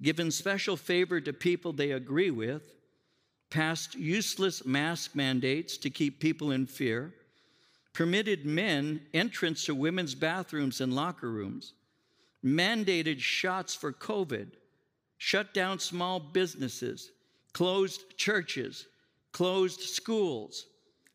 given 0.00 0.30
special 0.30 0.76
favor 0.76 1.20
to 1.20 1.32
people 1.32 1.72
they 1.72 1.90
agree 1.90 2.30
with, 2.30 2.62
passed 3.50 3.94
useless 3.96 4.64
mask 4.64 5.14
mandates 5.14 5.76
to 5.78 5.90
keep 5.90 6.20
people 6.20 6.52
in 6.52 6.66
fear, 6.66 7.12
permitted 7.92 8.46
men 8.46 9.00
entrance 9.12 9.64
to 9.64 9.74
women's 9.74 10.14
bathrooms 10.14 10.80
and 10.80 10.94
locker 10.94 11.30
rooms, 11.30 11.74
mandated 12.44 13.18
shots 13.18 13.74
for 13.74 13.92
COVID, 13.92 14.48
shut 15.18 15.52
down 15.52 15.78
small 15.78 16.20
businesses, 16.20 17.10
closed 17.52 18.16
churches, 18.16 18.86
closed 19.32 19.80
schools, 19.80 20.66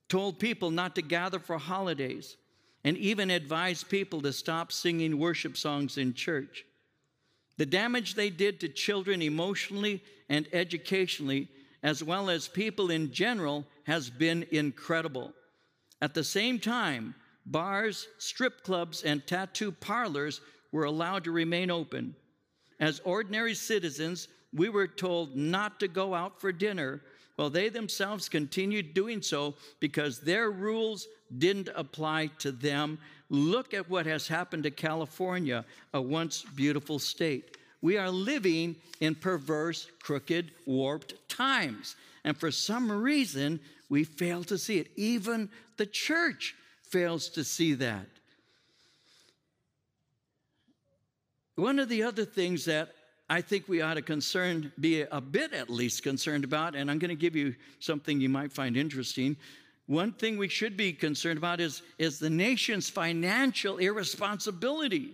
told 0.09 0.39
people 0.39 0.69
not 0.69 0.95
to 0.95 1.01
gather 1.01 1.39
for 1.39 1.57
holidays, 1.57 2.37
and 2.83 2.97
even 2.97 3.31
advised 3.31 3.89
people 3.89 4.21
to 4.21 4.31
stop 4.31 4.71
singing 4.71 5.17
worship 5.17 5.57
songs 5.57 5.97
in 5.97 6.13
church. 6.13 6.65
The 7.57 7.65
damage 7.65 8.13
they 8.13 8.29
did 8.29 8.59
to 8.59 8.69
children 8.69 9.21
emotionally 9.21 10.03
and 10.29 10.47
educationally, 10.53 11.47
as 11.85 12.03
well 12.03 12.31
as 12.31 12.47
people 12.47 12.89
in 12.89 13.11
general, 13.11 13.63
has 13.83 14.09
been 14.09 14.43
incredible. 14.49 15.31
At 16.01 16.15
the 16.15 16.23
same 16.23 16.57
time, 16.57 17.13
bars, 17.45 18.07
strip 18.17 18.63
clubs, 18.63 19.03
and 19.03 19.25
tattoo 19.27 19.71
parlors 19.71 20.41
were 20.71 20.85
allowed 20.85 21.25
to 21.25 21.31
remain 21.31 21.69
open. 21.69 22.15
As 22.79 23.01
ordinary 23.05 23.53
citizens, 23.53 24.29
we 24.51 24.67
were 24.67 24.87
told 24.87 25.35
not 25.35 25.79
to 25.79 25.87
go 25.87 26.15
out 26.15 26.41
for 26.41 26.51
dinner, 26.51 27.01
while 27.35 27.51
they 27.51 27.69
themselves 27.69 28.29
continued 28.29 28.95
doing 28.95 29.21
so 29.21 29.53
because 29.79 30.19
their 30.19 30.49
rules 30.49 31.07
didn't 31.37 31.69
apply 31.75 32.31
to 32.39 32.51
them. 32.51 32.97
Look 33.29 33.75
at 33.75 33.87
what 33.87 34.07
has 34.07 34.27
happened 34.27 34.63
to 34.63 34.71
California, 34.71 35.63
a 35.93 36.01
once 36.01 36.45
beautiful 36.55 36.97
state. 36.97 37.57
We 37.85 37.99
are 37.99 38.09
living 38.09 38.77
in 38.99 39.13
perverse, 39.13 39.87
crooked, 40.01 40.49
warped 40.65 41.13
times. 41.29 41.95
And 42.23 42.35
for 42.35 42.49
some 42.49 42.91
reason, 42.91 43.59
we 43.89 44.03
fail 44.03 44.43
to 44.45 44.57
see 44.57 44.79
it. 44.79 44.87
Even 44.95 45.49
the 45.77 45.85
church 45.85 46.55
fails 46.89 47.29
to 47.29 47.43
see 47.43 47.75
that. 47.75 48.07
One 51.57 51.77
of 51.77 51.87
the 51.87 52.01
other 52.01 52.25
things 52.25 52.65
that 52.65 52.89
I 53.29 53.41
think 53.41 53.67
we 53.67 53.83
ought 53.83 53.93
to 53.93 54.01
concern, 54.01 54.71
be 54.79 55.01
a 55.01 55.21
bit 55.21 55.53
at 55.53 55.69
least 55.69 56.01
concerned 56.01 56.43
about, 56.43 56.73
and 56.73 56.89
I'm 56.89 56.97
going 56.97 57.09
to 57.09 57.15
give 57.15 57.35
you 57.35 57.53
something 57.79 58.19
you 58.19 58.29
might 58.29 58.51
find 58.51 58.75
interesting. 58.75 59.37
One 59.85 60.11
thing 60.11 60.39
we 60.39 60.47
should 60.47 60.75
be 60.75 60.91
concerned 60.91 61.37
about 61.37 61.59
is, 61.59 61.83
is 61.99 62.17
the 62.17 62.31
nation's 62.31 62.89
financial 62.89 63.77
irresponsibility. 63.77 65.13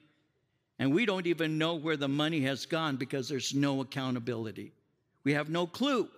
And 0.79 0.95
we 0.95 1.05
don't 1.05 1.27
even 1.27 1.59
know 1.59 1.75
where 1.75 1.97
the 1.97 2.07
money 2.07 2.43
has 2.43 2.65
gone 2.65 2.95
because 2.95 3.29
there's 3.29 3.57
no 3.57 3.81
accountability. 3.81 4.71
We 5.25 5.33
have 5.33 5.49
no 5.49 5.67
clue. 5.67 6.09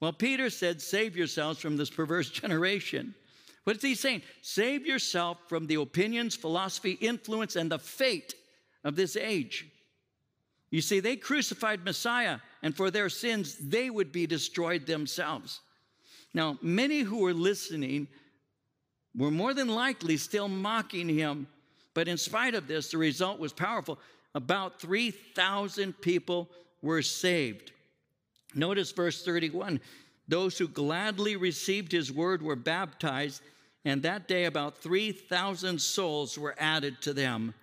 Well, 0.00 0.14
Peter 0.14 0.48
said, 0.48 0.80
Save 0.80 1.18
yourselves 1.18 1.58
from 1.58 1.76
this 1.76 1.90
perverse 1.90 2.30
generation. 2.30 3.14
What 3.64 3.76
is 3.76 3.82
he 3.82 3.94
saying? 3.94 4.22
Save 4.40 4.86
yourself 4.86 5.36
from 5.48 5.66
the 5.66 5.74
opinions, 5.74 6.34
philosophy, 6.34 6.92
influence, 6.92 7.56
and 7.56 7.70
the 7.70 7.78
fate 7.78 8.34
of 8.84 8.96
this 8.96 9.16
age. 9.16 9.66
You 10.70 10.80
see, 10.80 11.00
they 11.00 11.16
crucified 11.16 11.84
Messiah, 11.84 12.38
and 12.62 12.76
for 12.76 12.90
their 12.90 13.08
sins, 13.08 13.56
they 13.60 13.90
would 13.90 14.12
be 14.12 14.26
destroyed 14.26 14.86
themselves. 14.86 15.60
Now, 16.34 16.58
many 16.60 17.00
who 17.00 17.18
were 17.18 17.34
listening 17.34 18.08
were 19.16 19.30
more 19.30 19.54
than 19.54 19.68
likely 19.68 20.16
still 20.16 20.48
mocking 20.48 21.08
him, 21.08 21.46
but 21.94 22.08
in 22.08 22.18
spite 22.18 22.54
of 22.54 22.68
this, 22.68 22.90
the 22.90 22.98
result 22.98 23.38
was 23.38 23.52
powerful. 23.52 23.98
About 24.34 24.80
3,000 24.80 26.00
people 26.00 26.48
were 26.82 27.02
saved. 27.02 27.72
Notice 28.54 28.92
verse 28.92 29.24
31 29.24 29.80
those 30.28 30.58
who 30.58 30.68
gladly 30.68 31.36
received 31.36 31.90
his 31.90 32.12
word 32.12 32.42
were 32.42 32.54
baptized 32.54 33.40
and 33.84 34.02
that 34.02 34.28
day 34.28 34.44
about 34.44 34.76
3,000 34.76 35.80
souls 35.80 36.36
were 36.36 36.54
added 36.58 37.00
to 37.00 37.14
them. 37.14 37.54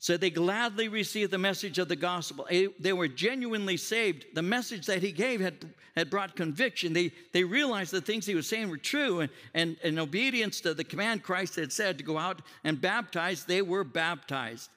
So 0.00 0.16
they 0.16 0.30
gladly 0.30 0.88
received 0.88 1.32
the 1.32 1.38
message 1.38 1.78
of 1.78 1.88
the 1.88 1.96
gospel. 1.96 2.46
They 2.78 2.92
were 2.92 3.08
genuinely 3.08 3.76
saved. 3.76 4.26
The 4.32 4.42
message 4.42 4.86
that 4.86 5.02
he 5.02 5.10
gave 5.10 5.40
had, 5.40 5.56
had 5.96 6.08
brought 6.08 6.36
conviction. 6.36 6.92
They, 6.92 7.10
they 7.32 7.42
realized 7.42 7.90
the 7.90 8.00
things 8.00 8.24
he 8.24 8.36
was 8.36 8.48
saying 8.48 8.68
were 8.68 8.76
true. 8.76 9.20
And, 9.20 9.30
and 9.54 9.76
in 9.82 9.98
obedience 9.98 10.60
to 10.60 10.72
the 10.72 10.84
command 10.84 11.24
Christ 11.24 11.56
had 11.56 11.72
said 11.72 11.98
to 11.98 12.04
go 12.04 12.16
out 12.16 12.42
and 12.62 12.80
baptize, 12.80 13.44
they 13.44 13.60
were 13.60 13.82
baptized. 13.82 14.70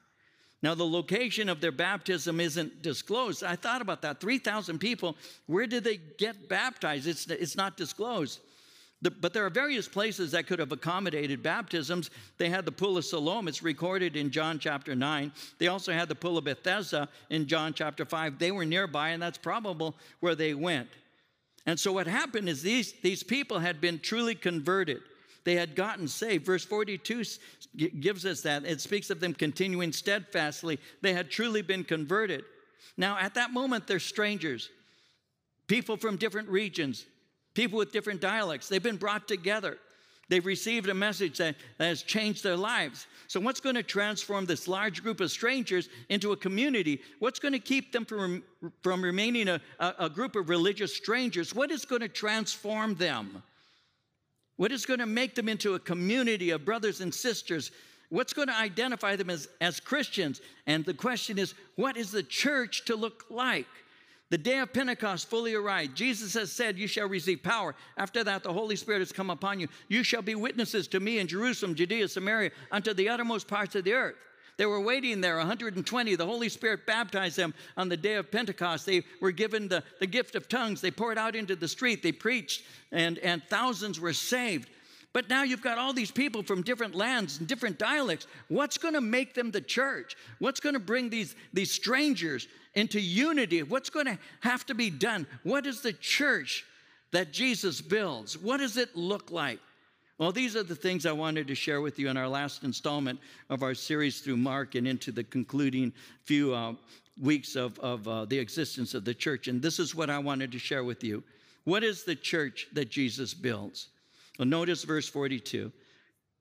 Now, 0.63 0.75
the 0.75 0.85
location 0.85 1.49
of 1.49 1.59
their 1.59 1.71
baptism 1.71 2.39
isn't 2.39 2.81
disclosed. 2.81 3.43
I 3.43 3.55
thought 3.55 3.81
about 3.81 4.01
that. 4.03 4.19
3,000 4.19 4.79
people, 4.79 5.17
where 5.47 5.65
did 5.65 5.83
they 5.83 5.97
get 5.97 6.49
baptized? 6.49 7.07
It's, 7.07 7.27
it's 7.27 7.55
not 7.55 7.77
disclosed. 7.77 8.39
The, 9.01 9.09
but 9.09 9.33
there 9.33 9.45
are 9.45 9.49
various 9.49 9.87
places 9.87 10.31
that 10.31 10.45
could 10.45 10.59
have 10.59 10.71
accommodated 10.71 11.41
baptisms. 11.41 12.11
They 12.37 12.49
had 12.49 12.65
the 12.65 12.71
Pool 12.71 12.97
of 12.97 13.05
Siloam, 13.05 13.47
it's 13.47 13.63
recorded 13.63 14.15
in 14.15 14.29
John 14.29 14.59
chapter 14.59 14.95
9. 14.95 15.31
They 15.57 15.67
also 15.67 15.91
had 15.91 16.07
the 16.07 16.15
Pool 16.15 16.37
of 16.37 16.43
Bethesda 16.43 17.09
in 17.29 17.47
John 17.47 17.73
chapter 17.73 18.05
5. 18.05 18.37
They 18.37 18.51
were 18.51 18.65
nearby, 18.65 19.09
and 19.09 19.21
that's 19.21 19.39
probable 19.39 19.95
where 20.19 20.35
they 20.35 20.53
went. 20.53 20.89
And 21.65 21.79
so 21.79 21.91
what 21.93 22.07
happened 22.07 22.47
is 22.49 22.61
these, 22.61 22.93
these 23.01 23.23
people 23.23 23.59
had 23.59 23.81
been 23.81 23.99
truly 23.99 24.35
converted. 24.35 25.01
They 25.43 25.55
had 25.55 25.75
gotten 25.75 26.07
saved. 26.07 26.45
Verse 26.45 26.63
42 26.63 27.23
gives 27.99 28.25
us 28.25 28.41
that. 28.41 28.65
It 28.65 28.81
speaks 28.81 29.09
of 29.09 29.19
them 29.19 29.33
continuing 29.33 29.91
steadfastly. 29.91 30.79
They 31.01 31.13
had 31.13 31.31
truly 31.31 31.61
been 31.61 31.83
converted. 31.83 32.43
Now, 32.97 33.17
at 33.17 33.33
that 33.35 33.51
moment, 33.51 33.87
they're 33.87 33.99
strangers, 33.99 34.69
people 35.67 35.97
from 35.97 36.17
different 36.17 36.49
regions, 36.49 37.05
people 37.53 37.77
with 37.77 37.91
different 37.91 38.21
dialects. 38.21 38.67
They've 38.69 38.81
been 38.81 38.97
brought 38.97 39.27
together. 39.27 39.77
They've 40.31 40.45
received 40.45 40.87
a 40.87 40.93
message 40.93 41.39
that, 41.39 41.57
that 41.77 41.87
has 41.87 42.03
changed 42.03 42.41
their 42.41 42.55
lives. 42.55 43.05
So, 43.27 43.41
what's 43.41 43.59
going 43.59 43.75
to 43.75 43.83
transform 43.83 44.45
this 44.45 44.65
large 44.65 45.03
group 45.03 45.19
of 45.19 45.29
strangers 45.29 45.89
into 46.07 46.31
a 46.31 46.37
community? 46.37 47.01
What's 47.19 47.37
going 47.39 47.51
to 47.51 47.59
keep 47.59 47.91
them 47.91 48.05
from, 48.05 48.41
from 48.81 49.03
remaining 49.03 49.49
a, 49.49 49.59
a, 49.79 49.93
a 49.99 50.09
group 50.09 50.37
of 50.37 50.47
religious 50.47 50.95
strangers? 50.95 51.53
What 51.53 51.69
is 51.69 51.83
going 51.83 52.01
to 52.01 52.07
transform 52.07 52.95
them? 52.95 53.43
What 54.55 54.71
is 54.71 54.85
going 54.85 54.99
to 54.99 55.05
make 55.05 55.35
them 55.35 55.49
into 55.49 55.73
a 55.73 55.79
community 55.79 56.51
of 56.51 56.63
brothers 56.63 57.01
and 57.01 57.13
sisters? 57.13 57.71
What's 58.07 58.31
going 58.31 58.47
to 58.47 58.57
identify 58.57 59.17
them 59.17 59.29
as, 59.29 59.49
as 59.59 59.81
Christians? 59.81 60.39
And 60.65 60.85
the 60.85 60.93
question 60.93 61.37
is, 61.37 61.55
what 61.75 61.97
is 61.97 62.11
the 62.11 62.23
church 62.23 62.85
to 62.85 62.95
look 62.95 63.25
like? 63.29 63.67
The 64.31 64.37
day 64.37 64.59
of 64.59 64.71
Pentecost 64.71 65.29
fully 65.29 65.53
arrived. 65.55 65.93
Jesus 65.93 66.33
has 66.35 66.53
said, 66.53 66.79
You 66.79 66.87
shall 66.87 67.09
receive 67.09 67.43
power. 67.43 67.75
After 67.97 68.23
that, 68.23 68.43
the 68.43 68.53
Holy 68.53 68.77
Spirit 68.77 68.99
has 68.99 69.11
come 69.11 69.29
upon 69.29 69.59
you. 69.59 69.67
You 69.89 70.03
shall 70.03 70.21
be 70.21 70.35
witnesses 70.35 70.87
to 70.89 71.01
me 71.01 71.19
in 71.19 71.27
Jerusalem, 71.27 71.75
Judea, 71.75 72.07
Samaria, 72.07 72.51
unto 72.71 72.93
the 72.93 73.09
uttermost 73.09 73.49
parts 73.49 73.75
of 73.75 73.83
the 73.83 73.93
earth. 73.93 74.15
They 74.55 74.65
were 74.65 74.79
waiting 74.79 75.19
there, 75.19 75.35
120. 75.37 76.15
The 76.15 76.25
Holy 76.25 76.47
Spirit 76.47 76.85
baptized 76.85 77.35
them 77.35 77.53
on 77.75 77.89
the 77.89 77.97
day 77.97 78.13
of 78.13 78.31
Pentecost. 78.31 78.85
They 78.85 79.03
were 79.19 79.31
given 79.31 79.67
the, 79.67 79.83
the 79.99 80.07
gift 80.07 80.35
of 80.35 80.47
tongues. 80.47 80.79
They 80.79 80.91
poured 80.91 81.17
out 81.17 81.35
into 81.35 81.57
the 81.57 81.67
street. 81.67 82.01
They 82.01 82.13
preached, 82.13 82.63
and, 82.93 83.17
and 83.19 83.43
thousands 83.49 83.99
were 83.99 84.13
saved. 84.13 84.69
But 85.13 85.29
now 85.29 85.43
you've 85.43 85.61
got 85.61 85.77
all 85.77 85.91
these 85.91 86.11
people 86.11 86.41
from 86.41 86.61
different 86.61 86.95
lands 86.95 87.39
and 87.39 87.47
different 87.47 87.77
dialects. 87.77 88.27
What's 88.47 88.77
going 88.77 88.93
to 88.93 89.01
make 89.01 89.33
them 89.33 89.51
the 89.51 89.61
church? 89.61 90.15
What's 90.39 90.61
going 90.61 90.73
to 90.73 90.79
bring 90.79 91.09
these, 91.09 91.35
these 91.51 91.71
strangers 91.71 92.47
into 92.75 92.99
unity? 92.99 93.61
What's 93.63 93.89
going 93.89 94.05
to 94.05 94.17
have 94.39 94.65
to 94.67 94.73
be 94.73 94.89
done? 94.89 95.27
What 95.43 95.65
is 95.65 95.81
the 95.81 95.93
church 95.93 96.65
that 97.11 97.33
Jesus 97.33 97.81
builds? 97.81 98.37
What 98.37 98.57
does 98.57 98.77
it 98.77 98.95
look 98.95 99.31
like? 99.31 99.59
Well, 100.17 100.31
these 100.31 100.55
are 100.55 100.63
the 100.63 100.75
things 100.75 101.05
I 101.05 101.11
wanted 101.11 101.47
to 101.47 101.55
share 101.55 101.81
with 101.81 101.97
you 101.99 102.07
in 102.07 102.15
our 102.15 102.27
last 102.27 102.63
installment 102.63 103.19
of 103.49 103.63
our 103.63 103.73
series 103.73 104.21
through 104.21 104.37
Mark 104.37 104.75
and 104.75 104.87
into 104.87 105.11
the 105.11 105.23
concluding 105.23 105.91
few 106.23 106.53
uh, 106.53 106.73
weeks 107.19 107.55
of, 107.55 107.77
of 107.79 108.07
uh, 108.07 108.25
the 108.25 108.37
existence 108.37 108.93
of 108.93 109.03
the 109.03 109.15
church. 109.15 109.47
And 109.47 109.61
this 109.61 109.79
is 109.79 109.95
what 109.95 110.09
I 110.09 110.19
wanted 110.19 110.51
to 110.53 110.59
share 110.59 110.83
with 110.83 111.03
you. 111.03 111.23
What 111.63 111.83
is 111.83 112.03
the 112.03 112.15
church 112.15 112.67
that 112.73 112.89
Jesus 112.89 113.33
builds? 113.33 113.87
Well, 114.41 114.47
notice 114.47 114.83
verse 114.83 115.07
42. 115.07 115.71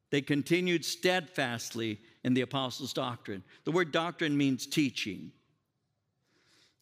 They 0.09 0.23
continued 0.23 0.87
steadfastly 0.87 2.00
in 2.25 2.33
the 2.33 2.40
apostles' 2.40 2.95
doctrine. 2.95 3.45
The 3.64 3.73
word 3.73 3.92
doctrine 3.92 4.38
means 4.38 4.66
teaching. 4.66 5.33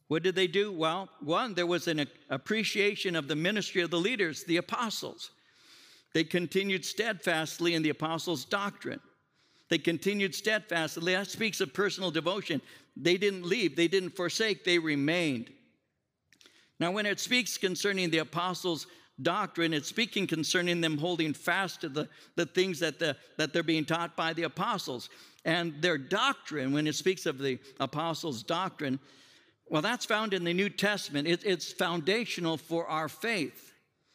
What 0.06 0.22
did 0.22 0.37
they 0.37 0.46
do? 0.46 0.70
Well, 0.70 1.08
one, 1.18 1.54
there 1.54 1.66
was 1.66 1.88
an 1.88 2.06
appreciation 2.30 3.16
of 3.16 3.26
the 3.26 3.34
ministry 3.34 3.82
of 3.82 3.90
the 3.90 3.98
leaders, 3.98 4.44
the 4.44 4.58
apostles. 4.58 5.32
They 6.14 6.22
continued 6.22 6.84
steadfastly 6.84 7.75
in 7.75 7.82
the 7.82 7.90
apostles' 7.90 8.44
doctrine. 8.44 9.00
They 9.70 9.78
continued 9.78 10.37
steadfastly. 10.37 11.14
That 11.14 11.26
speaks 11.26 11.60
of 11.60 11.75
personal 11.75 12.12
devotion. 12.12 12.62
They 12.96 13.16
didn't 13.16 13.44
leave, 13.44 13.75
they 13.75 13.88
didn't 13.88 14.10
forsake, 14.10 14.62
they 14.62 14.78
remained. 14.78 15.50
Now, 16.78 16.92
when 16.92 17.06
it 17.06 17.18
speaks 17.18 17.58
concerning 17.58 18.10
the 18.10 18.18
apostles' 18.18 18.87
doctrine, 19.22 19.72
it's 19.72 19.88
speaking 19.88 20.26
concerning 20.26 20.80
them 20.80 20.98
holding 20.98 21.34
fast 21.34 21.80
to 21.80 21.88
the, 21.88 22.08
the 22.37 22.46
things 22.46 22.80
that, 22.80 22.98
the, 22.98 23.16
that 23.37 23.52
they're 23.52 23.62
being 23.62 23.84
taught 23.84 24.16
by 24.16 24.32
the 24.32 24.44
apostles. 24.44 25.10
And 25.44 25.80
their 25.80 25.98
doctrine, 25.98 26.72
when 26.72 26.87
it 26.87 26.94
speaks 26.94 27.26
of 27.26 27.38
the 27.38 27.58
apostles' 27.80 28.42
doctrine, 28.42 29.00
well, 29.70 29.82
that's 29.82 30.04
found 30.04 30.34
in 30.34 30.44
the 30.44 30.54
New 30.54 30.70
Testament. 30.70 31.28
It, 31.28 31.44
it's 31.44 31.72
foundational 31.72 32.56
for 32.56 32.87
our 32.87 33.08
faith. 33.08 33.72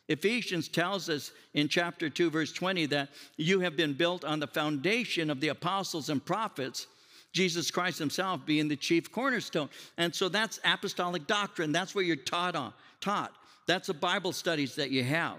Ephesians 0.10 0.68
tells 0.68 1.10
us 1.10 1.32
in 1.54 1.68
chapter 1.68 2.10
2, 2.10 2.30
verse 2.30 2.52
20, 2.52 2.88
that 2.88 3.10
you 3.38 3.62
have 3.62 3.78
been 3.78 3.94
built 3.94 4.26
on 4.26 4.40
the 4.40 4.48
foundation 4.48 5.30
of 5.30 5.40
the 5.40 5.48
apostles 5.50 6.10
and 6.10 6.24
prophets, 6.24 6.88
Jesus 7.32 7.72
Christ 7.72 8.00
Himself 8.00 8.46
being 8.46 8.68
the 8.68 8.76
chief 8.76 9.12
cornerstone. 9.12 9.70
And 9.98 10.14
so 10.14 10.30
that's 10.30 10.60
apostolic 10.66 11.26
doctrine. 11.26 11.72
That's 11.72 11.96
what 11.96 12.06
you're 12.06 12.16
taught 12.16 12.56
on, 12.56 12.74
taught. 13.00 13.34
That's 13.68 13.88
the 13.88 13.94
Bible 13.94 14.34
studies 14.34 14.76
that 14.76 14.92
you 14.92 15.04
have. 15.04 15.38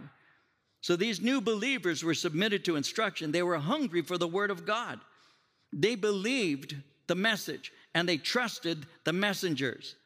So 0.80 0.96
these 0.96 1.20
new 1.20 1.40
believers 1.40 2.04
were 2.04 2.14
submitted 2.14 2.64
to 2.64 2.76
instruction. 2.76 3.32
They 3.32 3.42
were 3.42 3.58
hungry 3.58 4.02
for 4.02 4.18
the 4.18 4.28
Word 4.28 4.50
of 4.50 4.66
God. 4.66 5.00
They 5.72 5.94
believed 5.94 6.76
the 7.06 7.14
message 7.14 7.72
and 7.94 8.08
they 8.08 8.16
trusted 8.16 8.86
the 9.04 9.12
messengers. 9.12 9.96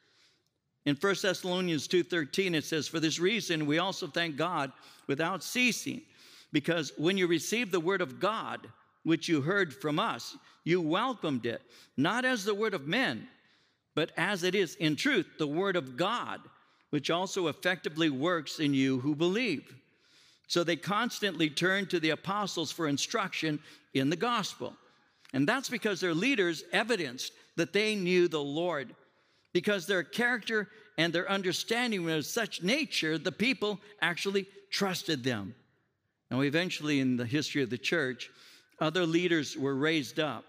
In 0.85 0.95
1 0.95 1.15
Thessalonians 1.21 1.87
2:13 1.87 2.55
it 2.55 2.63
says 2.63 2.87
for 2.87 2.99
this 2.99 3.19
reason 3.19 3.65
we 3.65 3.77
also 3.77 4.07
thank 4.07 4.37
God 4.37 4.71
without 5.07 5.43
ceasing 5.43 6.01
because 6.51 6.91
when 6.97 7.17
you 7.17 7.27
received 7.27 7.71
the 7.71 7.79
word 7.79 8.01
of 8.01 8.19
God 8.19 8.67
which 9.03 9.27
you 9.27 9.41
heard 9.41 9.73
from 9.73 9.99
us 9.99 10.35
you 10.63 10.81
welcomed 10.81 11.45
it 11.45 11.61
not 11.97 12.25
as 12.25 12.43
the 12.43 12.55
word 12.55 12.73
of 12.73 12.87
men 12.87 13.27
but 13.95 14.11
as 14.17 14.43
it 14.43 14.55
is 14.55 14.75
in 14.75 14.95
truth 14.95 15.27
the 15.37 15.47
word 15.47 15.75
of 15.75 15.97
God 15.97 16.41
which 16.89 17.09
also 17.09 17.47
effectively 17.47 18.09
works 18.09 18.59
in 18.59 18.73
you 18.73 18.99
who 18.99 19.15
believe. 19.15 19.75
So 20.47 20.63
they 20.63 20.75
constantly 20.75 21.49
turned 21.49 21.89
to 21.91 21.99
the 21.99 22.09
apostles 22.09 22.71
for 22.71 22.87
instruction 22.87 23.59
in 23.93 24.09
the 24.09 24.15
gospel. 24.15 24.73
And 25.33 25.47
that's 25.47 25.69
because 25.69 26.01
their 26.01 26.15
leaders 26.15 26.63
evidenced 26.73 27.33
that 27.55 27.73
they 27.73 27.95
knew 27.95 28.27
the 28.27 28.41
Lord. 28.41 28.95
Because 29.53 29.85
their 29.85 30.03
character 30.03 30.69
and 30.97 31.13
their 31.13 31.29
understanding 31.29 32.03
was 32.03 32.27
such 32.27 32.63
nature, 32.63 33.17
the 33.17 33.31
people 33.31 33.79
actually 34.01 34.47
trusted 34.71 35.23
them. 35.23 35.53
Now, 36.31 36.41
eventually, 36.41 36.99
in 36.99 37.17
the 37.17 37.25
history 37.25 37.63
of 37.63 37.69
the 37.69 37.77
church, 37.77 38.29
other 38.79 39.05
leaders 39.05 39.57
were 39.57 39.75
raised 39.75 40.19
up. 40.19 40.45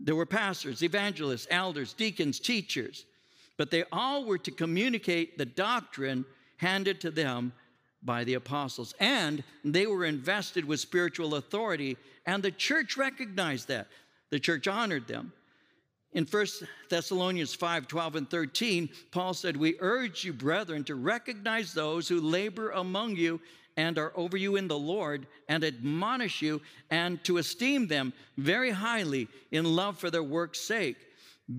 There 0.00 0.16
were 0.16 0.26
pastors, 0.26 0.82
evangelists, 0.82 1.46
elders, 1.50 1.92
deacons, 1.92 2.40
teachers 2.40 3.04
but 3.56 3.70
they 3.70 3.84
all 3.92 4.24
were 4.24 4.38
to 4.38 4.50
communicate 4.50 5.38
the 5.38 5.46
doctrine 5.46 6.24
handed 6.56 7.00
to 7.00 7.10
them 7.10 7.52
by 8.02 8.24
the 8.24 8.34
apostles. 8.34 8.94
And 9.00 9.42
they 9.64 9.86
were 9.86 10.04
invested 10.04 10.64
with 10.64 10.80
spiritual 10.80 11.36
authority, 11.36 11.96
and 12.26 12.42
the 12.42 12.50
church 12.50 12.96
recognized 12.96 13.68
that. 13.68 13.88
The 14.30 14.40
church 14.40 14.66
honored 14.66 15.06
them. 15.06 15.32
In 16.12 16.24
1 16.24 16.46
Thessalonians 16.90 17.54
5 17.54 17.88
12 17.88 18.16
and 18.16 18.30
13, 18.30 18.88
Paul 19.10 19.34
said, 19.34 19.56
We 19.56 19.76
urge 19.80 20.24
you, 20.24 20.32
brethren, 20.32 20.84
to 20.84 20.94
recognize 20.94 21.72
those 21.72 22.08
who 22.08 22.20
labor 22.20 22.70
among 22.70 23.16
you 23.16 23.40
and 23.76 23.98
are 23.98 24.12
over 24.14 24.36
you 24.36 24.54
in 24.54 24.68
the 24.68 24.78
Lord, 24.78 25.26
and 25.48 25.64
admonish 25.64 26.40
you, 26.40 26.62
and 26.90 27.22
to 27.24 27.38
esteem 27.38 27.88
them 27.88 28.12
very 28.36 28.70
highly 28.70 29.26
in 29.50 29.64
love 29.64 29.98
for 29.98 30.10
their 30.10 30.22
work's 30.22 30.60
sake 30.60 30.96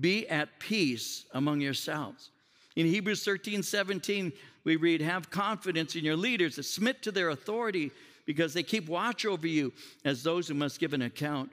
be 0.00 0.28
at 0.28 0.58
peace 0.58 1.26
among 1.32 1.60
yourselves. 1.60 2.30
In 2.74 2.86
Hebrews 2.86 3.24
13, 3.24 3.62
17, 3.62 4.32
we 4.64 4.76
read, 4.76 5.00
Have 5.00 5.30
confidence 5.30 5.96
in 5.96 6.04
your 6.04 6.16
leaders, 6.16 6.64
submit 6.66 7.02
to 7.02 7.12
their 7.12 7.30
authority 7.30 7.90
because 8.26 8.52
they 8.52 8.62
keep 8.62 8.88
watch 8.88 9.24
over 9.24 9.46
you 9.46 9.72
as 10.04 10.22
those 10.22 10.48
who 10.48 10.54
must 10.54 10.80
give 10.80 10.92
an 10.92 11.02
account. 11.02 11.50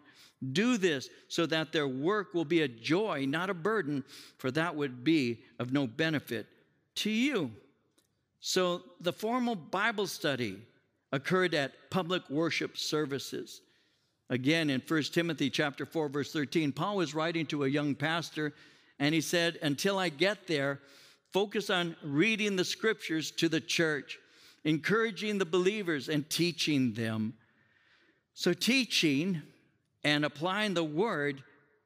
Do 0.52 0.78
this 0.78 1.10
so 1.30 1.46
that 1.46 1.72
their 1.72 1.88
work 1.88 2.34
will 2.34 2.44
be 2.44 2.64
a 2.64 2.68
joy, 2.68 3.26
not 3.26 3.50
a 3.50 3.54
burden, 3.54 4.04
for 4.38 4.52
that 4.52 4.76
would 4.76 5.04
be 5.04 5.40
of 5.60 5.72
no 5.72 5.88
benefit 5.88 6.48
to 6.96 7.10
you. 7.10 7.52
So 8.42 8.82
the 9.00 9.14
formal 9.14 9.56
Bible 9.56 10.08
study 10.08 10.58
occurred 11.14 11.54
at 11.54 11.90
public 11.90 12.30
worship 12.30 12.76
services. 12.76 13.62
Again, 14.34 14.72
in 14.72 14.82
1 14.88 15.04
Timothy 15.04 15.52
chapter 15.52 15.86
4, 15.86 16.10
verse 16.10 16.34
13, 16.34 16.72
Paul 16.72 16.96
was 16.96 17.14
writing 17.14 17.46
to 17.46 17.66
a 17.66 17.68
young 17.68 17.94
pastor, 17.94 18.52
and 18.98 19.14
he 19.14 19.22
said, 19.22 19.60
Until 19.62 20.00
I 20.00 20.10
get 20.10 20.48
there, 20.48 20.80
focus 21.32 21.70
on 21.70 21.96
reading 22.02 22.56
the 22.56 22.66
scriptures 22.66 23.30
to 23.30 23.48
the 23.48 23.62
church, 23.62 24.18
encouraging 24.64 25.38
the 25.38 25.46
believers, 25.46 26.10
and 26.10 26.28
teaching 26.32 26.94
them. 26.94 27.36
So, 28.34 28.54
teaching 28.54 29.44
and 30.04 30.26
applying 30.26 30.74
the 30.74 30.84
word 30.84 31.44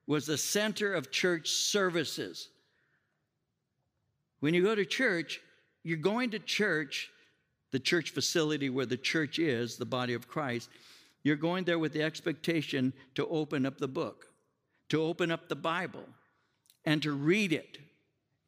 was 0.07 0.25
the 0.25 0.37
center 0.37 0.93
of 0.93 1.11
church 1.11 1.49
services. 1.49 2.47
When 4.39 4.53
you 4.53 4.63
go 4.63 4.73
to 4.73 4.85
church, 4.85 5.41
you're 5.83 5.97
going 5.97 6.29
to 6.29 6.39
church, 6.39 7.09
the 7.73 7.79
church 7.79 8.11
facility 8.11 8.69
where 8.69 8.85
the 8.85 8.95
church 8.95 9.37
is, 9.37 9.75
the 9.75 9.85
body 9.85 10.13
of 10.13 10.29
Christ 10.29 10.69
you're 11.27 11.35
going 11.35 11.65
there 11.65 11.79
with 11.79 11.93
the 11.93 12.03
expectation 12.03 12.93
to 13.15 13.27
open 13.27 13.65
up 13.65 13.77
the 13.77 13.87
book, 13.87 14.27
to 14.89 15.01
open 15.01 15.31
up 15.31 15.49
the 15.49 15.55
Bible, 15.55 16.05
and 16.85 17.01
to 17.03 17.11
read 17.11 17.53
it, 17.53 17.77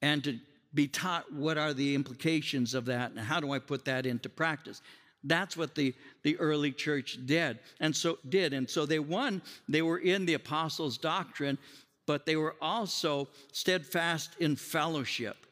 and 0.01 0.23
to 0.23 0.39
be 0.73 0.87
taught 0.87 1.31
what 1.33 1.57
are 1.57 1.73
the 1.73 1.95
implications 1.95 2.73
of 2.73 2.85
that 2.85 3.11
and 3.11 3.19
how 3.19 3.39
do 3.39 3.51
I 3.51 3.59
put 3.59 3.85
that 3.85 4.05
into 4.05 4.29
practice. 4.29 4.81
That's 5.23 5.57
what 5.57 5.75
the, 5.75 5.93
the 6.23 6.37
early 6.37 6.71
church 6.71 7.17
did. 7.25 7.59
And 7.79 7.95
so 7.95 8.19
did. 8.29 8.53
And 8.53 8.69
so 8.69 8.85
they 8.85 8.99
won, 8.99 9.41
they 9.67 9.81
were 9.81 9.97
in 9.97 10.25
the 10.25 10.35
apostles' 10.35 10.97
doctrine, 10.97 11.57
but 12.05 12.25
they 12.25 12.35
were 12.35 12.55
also 12.61 13.27
steadfast 13.51 14.31
in 14.39 14.55
fellowship. 14.55 15.45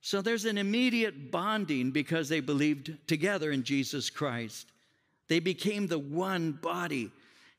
So 0.00 0.22
there's 0.22 0.44
an 0.44 0.56
immediate 0.56 1.30
bonding 1.30 1.90
because 1.90 2.28
they 2.28 2.40
believed 2.40 2.96
together 3.06 3.50
in 3.50 3.64
Jesus 3.64 4.08
Christ. 4.08 4.66
They 5.28 5.40
became 5.40 5.86
the 5.86 5.98
one 5.98 6.52
body. 6.52 7.10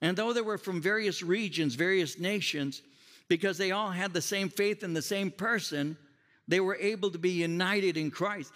And 0.02 0.16
though 0.16 0.34
they 0.34 0.42
were 0.42 0.58
from 0.58 0.82
various 0.82 1.24
regions, 1.24 1.76
various 1.76 2.20
nations, 2.20 2.82
because 3.28 3.58
they 3.58 3.72
all 3.72 3.92
had 3.92 4.14
the 4.14 4.22
same 4.22 4.50
faith 4.50 4.84
in 4.84 4.94
the 4.94 5.02
same 5.02 5.32
person, 5.32 5.98
they 6.48 6.60
were 6.60 6.76
able 6.76 7.12
to 7.12 7.18
be 7.18 7.32
united 7.32 7.98
in 7.98 8.12
Christ. 8.12 8.54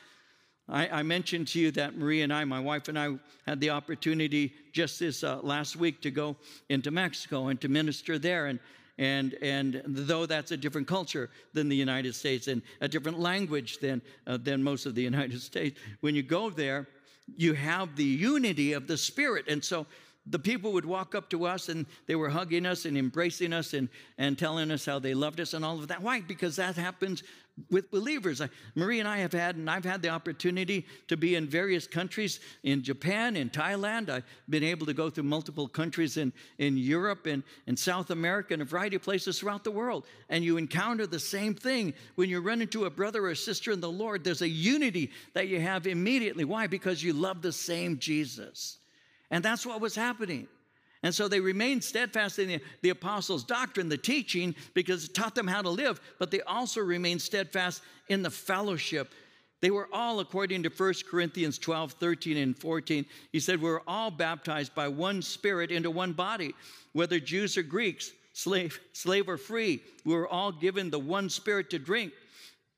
I, 0.69 0.87
I 0.87 1.03
mentioned 1.03 1.49
to 1.49 1.59
you 1.59 1.71
that 1.71 1.97
Marie 1.97 2.21
and 2.21 2.31
I, 2.31 2.45
my 2.45 2.59
wife 2.59 2.87
and 2.87 2.97
I, 2.97 3.15
had 3.45 3.59
the 3.59 3.71
opportunity 3.71 4.53
just 4.71 4.99
this 4.99 5.23
uh, 5.23 5.39
last 5.41 5.75
week 5.75 6.01
to 6.01 6.11
go 6.11 6.37
into 6.69 6.91
Mexico 6.91 7.47
and 7.47 7.59
to 7.61 7.67
minister 7.67 8.17
there. 8.17 8.45
And, 8.45 8.59
and, 8.97 9.33
and 9.41 9.81
though 9.85 10.25
that's 10.25 10.51
a 10.51 10.57
different 10.57 10.87
culture 10.87 11.29
than 11.53 11.67
the 11.67 11.75
United 11.75 12.15
States 12.15 12.47
and 12.47 12.61
a 12.79 12.87
different 12.87 13.19
language 13.19 13.79
than, 13.79 14.01
uh, 14.27 14.37
than 14.37 14.63
most 14.63 14.85
of 14.85 14.95
the 14.95 15.01
United 15.13 15.41
States, 15.41 15.79
when 15.99 16.15
you 16.15 16.23
go 16.23 16.49
there, 16.49 16.87
you 17.35 17.53
have 17.53 17.95
the 17.95 18.03
unity 18.03 18.73
of 18.73 18.87
the 18.87 18.97
Spirit. 18.97 19.45
And 19.47 19.63
so 19.63 19.85
the 20.27 20.39
people 20.39 20.73
would 20.73 20.85
walk 20.85 21.15
up 21.15 21.29
to 21.31 21.45
us 21.45 21.67
and 21.67 21.85
they 22.05 22.15
were 22.15 22.29
hugging 22.29 22.65
us 22.65 22.85
and 22.85 22.97
embracing 22.97 23.53
us 23.53 23.73
and, 23.73 23.89
and 24.17 24.37
telling 24.37 24.69
us 24.69 24.85
how 24.85 24.99
they 24.99 25.13
loved 25.13 25.39
us 25.39 25.53
and 25.53 25.65
all 25.65 25.79
of 25.79 25.87
that. 25.87 26.01
Why? 26.01 26.21
Because 26.21 26.57
that 26.57 26.75
happens 26.75 27.23
with 27.69 27.91
believers. 27.91 28.39
I, 28.39 28.49
Marie 28.75 28.99
and 28.99 29.07
I 29.07 29.17
have 29.17 29.33
had, 29.33 29.55
and 29.55 29.69
I've 29.69 29.83
had 29.83 30.01
the 30.01 30.09
opportunity 30.09 30.85
to 31.07 31.17
be 31.17 31.35
in 31.35 31.47
various 31.47 31.87
countries 31.87 32.39
in 32.63 32.83
Japan, 32.83 33.35
in 33.35 33.49
Thailand. 33.49 34.09
I've 34.09 34.23
been 34.47 34.63
able 34.63 34.85
to 34.85 34.93
go 34.93 35.09
through 35.09 35.25
multiple 35.25 35.67
countries 35.67 36.17
in, 36.17 36.31
in 36.59 36.77
Europe 36.77 37.25
and 37.25 37.43
in 37.67 37.75
South 37.75 38.11
America 38.11 38.53
and 38.53 38.61
a 38.61 38.65
variety 38.65 38.95
of 38.95 39.01
places 39.01 39.39
throughout 39.39 39.63
the 39.63 39.71
world. 39.71 40.05
And 40.29 40.43
you 40.43 40.57
encounter 40.57 41.07
the 41.07 41.19
same 41.19 41.55
thing 41.55 41.93
when 42.15 42.29
you 42.29 42.41
run 42.41 42.61
into 42.61 42.85
a 42.85 42.89
brother 42.89 43.25
or 43.25 43.35
sister 43.35 43.71
in 43.71 43.81
the 43.81 43.91
Lord. 43.91 44.23
There's 44.23 44.41
a 44.41 44.47
unity 44.47 45.11
that 45.33 45.47
you 45.47 45.59
have 45.59 45.87
immediately. 45.87 46.45
Why? 46.45 46.67
Because 46.67 47.03
you 47.03 47.13
love 47.13 47.41
the 47.41 47.51
same 47.51 47.97
Jesus. 47.97 48.77
And 49.31 49.43
that's 49.43 49.65
what 49.65 49.81
was 49.81 49.95
happening. 49.95 50.47
And 51.03 51.15
so 51.15 51.27
they 51.27 51.39
remained 51.39 51.83
steadfast 51.83 52.37
in 52.37 52.47
the, 52.47 52.61
the, 52.81 52.89
apostles' 52.89 53.43
doctrine, 53.43 53.89
the 53.89 53.97
teaching, 53.97 54.53
because 54.75 55.05
it 55.05 55.15
taught 55.15 55.33
them 55.33 55.47
how 55.47 55.63
to 55.63 55.69
live, 55.69 55.99
but 56.19 56.29
they 56.29 56.41
also 56.41 56.81
remained 56.81 57.21
steadfast 57.21 57.81
in 58.09 58.21
the 58.21 58.29
fellowship. 58.29 59.11
They 59.61 59.71
were 59.71 59.89
all, 59.91 60.19
according 60.19 60.63
to 60.63 60.69
1 60.69 60.93
Corinthians 61.09 61.57
12, 61.57 61.93
13, 61.93 62.37
and 62.37 62.57
14, 62.57 63.05
he 63.31 63.39
said, 63.39 63.61
We're 63.61 63.81
all 63.87 64.11
baptized 64.11 64.75
by 64.75 64.87
one 64.89 65.23
spirit 65.23 65.71
into 65.71 65.89
one 65.89 66.13
body, 66.13 66.53
whether 66.93 67.19
Jews 67.19 67.57
or 67.57 67.63
Greeks, 67.63 68.11
slave, 68.33 68.79
slave 68.93 69.27
or 69.27 69.37
free. 69.37 69.81
We 70.05 70.13
were 70.13 70.27
all 70.27 70.51
given 70.51 70.91
the 70.91 70.99
one 70.99 71.29
spirit 71.29 71.71
to 71.71 71.79
drink. 71.79 72.13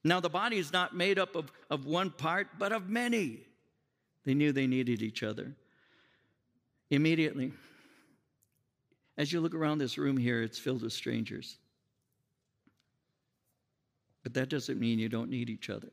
Now, 0.05 0.19
the 0.19 0.29
body 0.29 0.57
is 0.57 0.71
not 0.71 0.95
made 0.95 1.19
up 1.19 1.35
of, 1.35 1.51
of 1.69 1.85
one 1.85 2.09
part, 2.09 2.47
but 2.57 2.71
of 2.71 2.89
many. 2.89 3.39
They 4.25 4.33
knew 4.33 4.51
they 4.51 4.67
needed 4.67 5.01
each 5.01 5.23
other. 5.23 5.53
Immediately, 6.89 7.51
as 9.17 9.31
you 9.31 9.41
look 9.41 9.55
around 9.55 9.77
this 9.77 9.97
room 9.97 10.17
here, 10.17 10.41
it's 10.41 10.59
filled 10.59 10.83
with 10.83 10.93
strangers. 10.93 11.57
But 14.23 14.33
that 14.35 14.49
doesn't 14.49 14.79
mean 14.79 14.99
you 14.99 15.09
don't 15.09 15.29
need 15.29 15.49
each 15.49 15.69
other. 15.69 15.91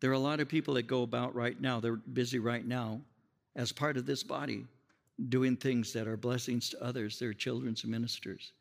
There 0.00 0.10
are 0.10 0.14
a 0.14 0.18
lot 0.18 0.40
of 0.40 0.48
people 0.48 0.74
that 0.74 0.86
go 0.86 1.02
about 1.02 1.34
right 1.34 1.60
now, 1.60 1.80
they're 1.80 1.96
busy 1.96 2.38
right 2.38 2.66
now 2.66 3.00
as 3.56 3.72
part 3.72 3.96
of 3.96 4.06
this 4.06 4.22
body, 4.22 4.64
doing 5.28 5.56
things 5.56 5.92
that 5.92 6.08
are 6.08 6.16
blessings 6.16 6.70
to 6.70 6.82
others. 6.82 7.18
They're 7.18 7.34
children's 7.34 7.84
ministers. 7.84 8.52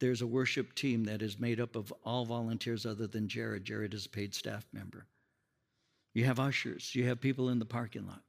There's 0.00 0.22
a 0.22 0.26
worship 0.26 0.74
team 0.74 1.04
that 1.04 1.22
is 1.22 1.40
made 1.40 1.60
up 1.60 1.74
of 1.74 1.92
all 2.04 2.24
volunteers 2.24 2.86
other 2.86 3.06
than 3.08 3.26
Jared. 3.26 3.64
Jared 3.64 3.94
is 3.94 4.06
a 4.06 4.10
paid 4.10 4.34
staff 4.34 4.64
member. 4.72 5.06
You 6.14 6.24
have 6.24 6.38
ushers, 6.38 6.94
you 6.94 7.06
have 7.06 7.20
people 7.20 7.48
in 7.48 7.58
the 7.58 7.64
parking 7.64 8.06
lot. 8.06 8.22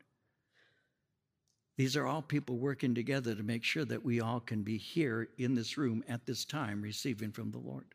These 1.80 1.96
are 1.96 2.06
all 2.06 2.22
people 2.22 2.58
working 2.58 2.94
together 2.94 3.34
to 3.34 3.42
make 3.42 3.64
sure 3.64 3.86
that 3.86 4.04
we 4.04 4.20
all 4.20 4.42
can 4.42 4.64
be 4.64 4.78
here 4.78 5.30
in 5.38 5.56
this 5.56 5.78
room 5.78 6.04
at 6.10 6.26
this 6.26 6.44
time 6.44 6.82
receiving 6.82 7.32
from 7.32 7.52
the 7.52 7.58
Lord. 7.58 7.86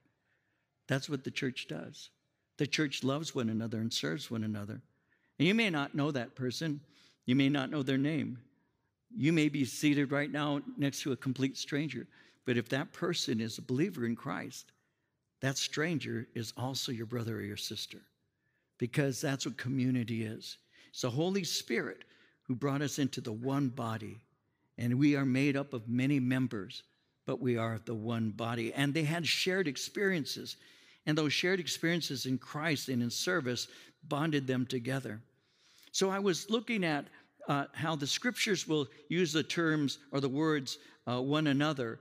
That's 0.88 1.10
what 1.10 1.22
the 1.22 1.30
church 1.30 1.66
does. 1.68 2.08
The 2.56 2.66
church 2.66 3.04
loves 3.04 3.34
one 3.34 3.50
another 3.50 3.80
and 3.80 3.92
serves 3.92 4.30
one 4.30 4.42
another. 4.42 4.80
And 5.38 5.46
you 5.46 5.52
may 5.52 5.68
not 5.68 5.94
know 5.94 6.10
that 6.12 6.34
person, 6.34 6.80
you 7.26 7.36
may 7.36 7.50
not 7.50 7.70
know 7.70 7.82
their 7.82 7.98
name. 7.98 8.38
You 9.14 9.34
may 9.34 9.50
be 9.50 9.66
seated 9.66 10.12
right 10.12 10.32
now 10.32 10.62
next 10.78 11.02
to 11.02 11.12
a 11.12 11.16
complete 11.16 11.58
stranger. 11.58 12.06
But 12.46 12.56
if 12.56 12.70
that 12.70 12.94
person 12.94 13.38
is 13.38 13.58
a 13.58 13.62
believer 13.62 14.06
in 14.06 14.16
Christ, 14.16 14.72
that 15.42 15.58
stranger 15.58 16.26
is 16.34 16.54
also 16.56 16.90
your 16.90 17.04
brother 17.04 17.36
or 17.36 17.42
your 17.42 17.58
sister 17.58 17.98
because 18.78 19.20
that's 19.20 19.44
what 19.44 19.58
community 19.58 20.24
is. 20.24 20.56
It's 20.88 21.02
the 21.02 21.10
Holy 21.10 21.44
Spirit 21.44 22.04
who 22.44 22.54
brought 22.54 22.82
us 22.82 22.98
into 22.98 23.20
the 23.20 23.32
one 23.32 23.68
body. 23.68 24.20
And 24.78 24.98
we 24.98 25.16
are 25.16 25.24
made 25.24 25.56
up 25.56 25.72
of 25.72 25.88
many 25.88 26.20
members, 26.20 26.82
but 27.26 27.40
we 27.40 27.56
are 27.56 27.80
the 27.84 27.94
one 27.94 28.30
body. 28.30 28.72
And 28.72 28.92
they 28.92 29.04
had 29.04 29.26
shared 29.26 29.68
experiences. 29.68 30.56
And 31.06 31.16
those 31.16 31.32
shared 31.32 31.60
experiences 31.60 32.26
in 32.26 32.38
Christ 32.38 32.88
and 32.88 33.02
in 33.02 33.10
service 33.10 33.68
bonded 34.08 34.46
them 34.46 34.66
together. 34.66 35.20
So 35.92 36.10
I 36.10 36.18
was 36.18 36.50
looking 36.50 36.84
at 36.84 37.06
uh, 37.48 37.66
how 37.72 37.94
the 37.94 38.06
scriptures 38.06 38.66
will 38.66 38.86
use 39.08 39.32
the 39.32 39.42
terms 39.42 39.98
or 40.12 40.20
the 40.20 40.28
words 40.28 40.78
uh, 41.06 41.20
one 41.20 41.46
another 41.46 42.00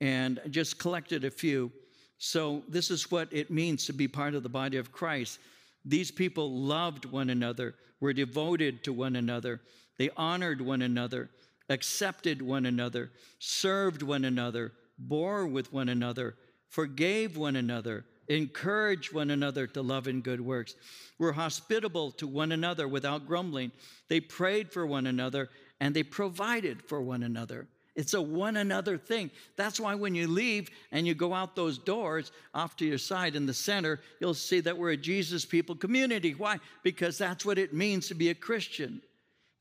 and 0.00 0.40
just 0.50 0.78
collected 0.78 1.24
a 1.24 1.30
few. 1.30 1.70
So, 2.18 2.62
this 2.68 2.90
is 2.90 3.10
what 3.10 3.28
it 3.32 3.50
means 3.50 3.86
to 3.86 3.92
be 3.92 4.06
part 4.06 4.34
of 4.34 4.42
the 4.42 4.48
body 4.48 4.76
of 4.76 4.92
Christ. 4.92 5.38
These 5.84 6.12
people 6.12 6.52
loved 6.52 7.04
one 7.04 7.30
another, 7.30 7.74
were 8.00 8.12
devoted 8.12 8.84
to 8.84 8.92
one 8.92 9.16
another, 9.16 9.60
they 9.98 10.10
honored 10.16 10.60
one 10.60 10.82
another, 10.82 11.30
accepted 11.68 12.42
one 12.42 12.66
another, 12.66 13.10
served 13.38 14.02
one 14.02 14.24
another, 14.24 14.72
bore 14.98 15.46
with 15.46 15.72
one 15.72 15.88
another, 15.88 16.36
forgave 16.68 17.36
one 17.36 17.56
another, 17.56 18.04
encouraged 18.28 19.12
one 19.12 19.30
another 19.30 19.66
to 19.66 19.82
love 19.82 20.06
and 20.06 20.22
good 20.22 20.40
works, 20.40 20.74
were 21.18 21.32
hospitable 21.32 22.10
to 22.12 22.26
one 22.26 22.52
another 22.52 22.88
without 22.88 23.26
grumbling. 23.26 23.72
They 24.08 24.20
prayed 24.20 24.72
for 24.72 24.86
one 24.86 25.06
another 25.06 25.50
and 25.80 25.94
they 25.94 26.02
provided 26.02 26.82
for 26.82 27.00
one 27.00 27.22
another. 27.22 27.66
It's 27.94 28.14
a 28.14 28.22
one 28.22 28.56
another 28.56 28.96
thing. 28.96 29.30
That's 29.56 29.78
why 29.78 29.94
when 29.94 30.14
you 30.14 30.26
leave 30.26 30.70
and 30.92 31.06
you 31.06 31.14
go 31.14 31.34
out 31.34 31.54
those 31.54 31.76
doors 31.76 32.32
off 32.54 32.76
to 32.76 32.86
your 32.86 32.98
side 32.98 33.36
in 33.36 33.44
the 33.44 33.52
center, 33.52 34.00
you'll 34.18 34.32
see 34.32 34.60
that 34.60 34.78
we're 34.78 34.92
a 34.92 34.96
Jesus 34.96 35.44
people 35.44 35.74
community. 35.74 36.34
Why? 36.34 36.58
Because 36.82 37.18
that's 37.18 37.44
what 37.44 37.58
it 37.58 37.74
means 37.74 38.08
to 38.08 38.14
be 38.14 38.30
a 38.30 38.34
Christian. 38.34 39.02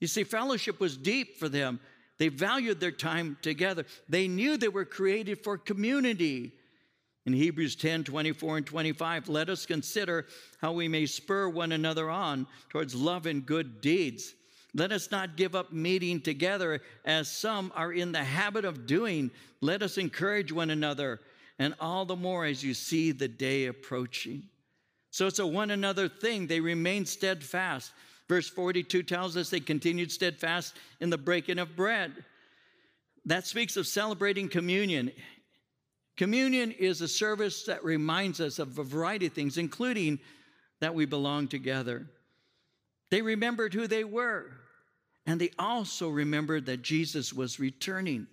You 0.01 0.07
see, 0.07 0.25
fellowship 0.25 0.81
was 0.81 0.97
deep 0.97 1.37
for 1.37 1.47
them. 1.47 1.79
They 2.17 2.27
valued 2.27 2.79
their 2.79 2.91
time 2.91 3.37
together. 3.41 3.85
They 4.09 4.27
knew 4.27 4.57
they 4.57 4.67
were 4.67 4.83
created 4.83 5.43
for 5.43 5.57
community. 5.57 6.51
In 7.25 7.33
Hebrews 7.33 7.75
10 7.75 8.03
24 8.03 8.57
and 8.57 8.65
25, 8.65 9.29
let 9.29 9.49
us 9.49 9.65
consider 9.65 10.25
how 10.59 10.73
we 10.73 10.87
may 10.87 11.05
spur 11.05 11.47
one 11.47 11.71
another 11.71 12.09
on 12.09 12.47
towards 12.69 12.95
love 12.95 13.27
and 13.27 13.45
good 13.45 13.79
deeds. 13.79 14.33
Let 14.73 14.91
us 14.91 15.11
not 15.11 15.37
give 15.37 15.55
up 15.55 15.71
meeting 15.71 16.21
together 16.21 16.81
as 17.05 17.31
some 17.31 17.71
are 17.75 17.93
in 17.93 18.11
the 18.11 18.23
habit 18.23 18.65
of 18.65 18.87
doing. 18.87 19.29
Let 19.59 19.83
us 19.83 19.97
encourage 19.97 20.51
one 20.51 20.71
another, 20.71 21.19
and 21.59 21.75
all 21.79 22.05
the 22.05 22.15
more 22.15 22.45
as 22.45 22.63
you 22.63 22.73
see 22.73 23.11
the 23.11 23.27
day 23.27 23.65
approaching. 23.67 24.43
So 25.11 25.27
it's 25.27 25.39
a 25.39 25.45
one 25.45 25.71
another 25.71 26.07
thing. 26.07 26.47
They 26.47 26.61
remain 26.61 27.05
steadfast. 27.05 27.91
Verse 28.31 28.47
42 28.47 29.03
tells 29.03 29.35
us 29.35 29.49
they 29.49 29.59
continued 29.59 30.09
steadfast 30.09 30.73
in 31.01 31.09
the 31.09 31.17
breaking 31.17 31.59
of 31.59 31.75
bread. 31.75 32.13
That 33.25 33.45
speaks 33.45 33.75
of 33.75 33.85
celebrating 33.85 34.47
communion. 34.47 35.11
Communion 36.15 36.71
is 36.71 37.01
a 37.01 37.09
service 37.09 37.65
that 37.65 37.83
reminds 37.83 38.39
us 38.39 38.57
of 38.57 38.79
a 38.79 38.85
variety 38.85 39.25
of 39.25 39.33
things, 39.33 39.57
including 39.57 40.17
that 40.79 40.95
we 40.95 41.03
belong 41.03 41.49
together. 41.49 42.07
They 43.09 43.21
remembered 43.21 43.73
who 43.73 43.85
they 43.85 44.05
were, 44.05 44.53
and 45.25 45.41
they 45.41 45.51
also 45.59 46.07
remembered 46.07 46.67
that 46.67 46.83
Jesus 46.83 47.33
was 47.33 47.59
returning. 47.59 48.27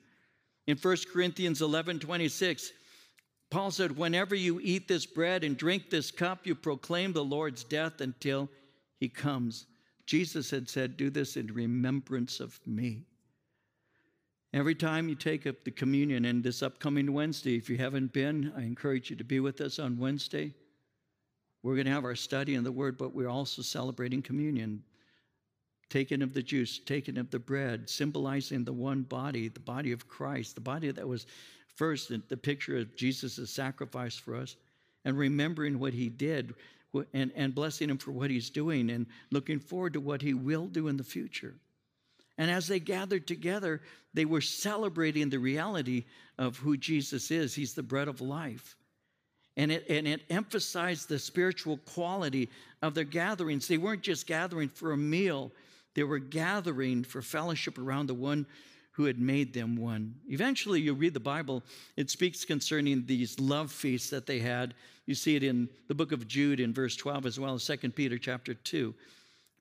In 0.68 0.76
1 0.76 0.96
Corinthians 1.12 1.60
11 1.60 1.98
26, 1.98 2.70
Paul 3.50 3.72
said, 3.72 3.96
Whenever 3.96 4.36
you 4.36 4.60
eat 4.62 4.86
this 4.86 5.06
bread 5.06 5.42
and 5.42 5.56
drink 5.56 5.90
this 5.90 6.12
cup, 6.12 6.46
you 6.46 6.54
proclaim 6.54 7.12
the 7.12 7.24
Lord's 7.24 7.64
death 7.64 8.00
until 8.00 8.48
he 9.00 9.08
comes. 9.08 9.66
Jesus 10.08 10.50
had 10.50 10.70
said, 10.70 10.96
Do 10.96 11.10
this 11.10 11.36
in 11.36 11.48
remembrance 11.48 12.40
of 12.40 12.58
me. 12.66 13.02
Every 14.54 14.74
time 14.74 15.06
you 15.06 15.14
take 15.14 15.46
up 15.46 15.62
the 15.62 15.70
communion, 15.70 16.24
and 16.24 16.42
this 16.42 16.62
upcoming 16.62 17.12
Wednesday, 17.12 17.56
if 17.56 17.68
you 17.68 17.76
haven't 17.76 18.14
been, 18.14 18.50
I 18.56 18.62
encourage 18.62 19.10
you 19.10 19.16
to 19.16 19.24
be 19.24 19.38
with 19.38 19.60
us 19.60 19.78
on 19.78 19.98
Wednesday. 19.98 20.54
We're 21.62 21.74
going 21.74 21.84
to 21.84 21.92
have 21.92 22.06
our 22.06 22.14
study 22.14 22.54
in 22.54 22.64
the 22.64 22.72
Word, 22.72 22.96
but 22.96 23.14
we're 23.14 23.28
also 23.28 23.60
celebrating 23.60 24.22
communion, 24.22 24.82
taking 25.90 26.22
of 26.22 26.32
the 26.32 26.42
juice, 26.42 26.78
taking 26.78 27.18
of 27.18 27.30
the 27.30 27.38
bread, 27.38 27.90
symbolizing 27.90 28.64
the 28.64 28.72
one 28.72 29.02
body, 29.02 29.48
the 29.48 29.60
body 29.60 29.92
of 29.92 30.08
Christ, 30.08 30.54
the 30.54 30.62
body 30.62 30.90
that 30.90 31.06
was 31.06 31.26
first 31.76 32.10
the 32.30 32.36
picture 32.38 32.78
of 32.78 32.96
Jesus' 32.96 33.50
sacrifice 33.50 34.16
for 34.16 34.36
us, 34.36 34.56
and 35.04 35.18
remembering 35.18 35.78
what 35.78 35.92
he 35.92 36.08
did 36.08 36.54
and, 37.12 37.32
and 37.34 37.54
blessing 37.54 37.90
him 37.90 37.98
for 37.98 38.12
what 38.12 38.30
he's 38.30 38.50
doing 38.50 38.90
and 38.90 39.06
looking 39.30 39.58
forward 39.58 39.92
to 39.92 40.00
what 40.00 40.22
he 40.22 40.34
will 40.34 40.66
do 40.66 40.88
in 40.88 40.96
the 40.96 41.04
future. 41.04 41.54
And 42.38 42.50
as 42.50 42.68
they 42.68 42.78
gathered 42.78 43.26
together, 43.26 43.82
they 44.14 44.24
were 44.24 44.40
celebrating 44.40 45.28
the 45.28 45.38
reality 45.38 46.04
of 46.38 46.56
who 46.56 46.76
Jesus 46.76 47.30
is. 47.30 47.54
He's 47.54 47.74
the 47.74 47.82
bread 47.82 48.08
of 48.08 48.20
life. 48.20 48.76
And 49.56 49.72
it, 49.72 49.86
and 49.90 50.06
it 50.06 50.22
emphasized 50.30 51.08
the 51.08 51.18
spiritual 51.18 51.78
quality 51.78 52.48
of 52.80 52.94
their 52.94 53.02
gatherings. 53.02 53.66
They 53.66 53.76
weren't 53.76 54.02
just 54.02 54.26
gathering 54.28 54.68
for 54.68 54.92
a 54.92 54.96
meal, 54.96 55.52
they 55.94 56.04
were 56.04 56.20
gathering 56.20 57.02
for 57.02 57.20
fellowship 57.22 57.76
around 57.76 58.06
the 58.06 58.14
one 58.14 58.46
who 58.98 59.04
had 59.04 59.20
made 59.20 59.54
them 59.54 59.76
one. 59.76 60.12
Eventually, 60.28 60.80
you 60.80 60.92
read 60.92 61.14
the 61.14 61.20
Bible, 61.20 61.62
it 61.96 62.10
speaks 62.10 62.44
concerning 62.44 63.06
these 63.06 63.38
love 63.38 63.70
feasts 63.70 64.10
that 64.10 64.26
they 64.26 64.40
had. 64.40 64.74
You 65.06 65.14
see 65.14 65.36
it 65.36 65.44
in 65.44 65.68
the 65.86 65.94
book 65.94 66.10
of 66.10 66.26
Jude 66.26 66.58
in 66.58 66.74
verse 66.74 66.96
12 66.96 67.24
as 67.24 67.38
well 67.38 67.54
as 67.54 67.64
2 67.64 67.90
Peter 67.90 68.18
chapter 68.18 68.54
2. 68.54 68.92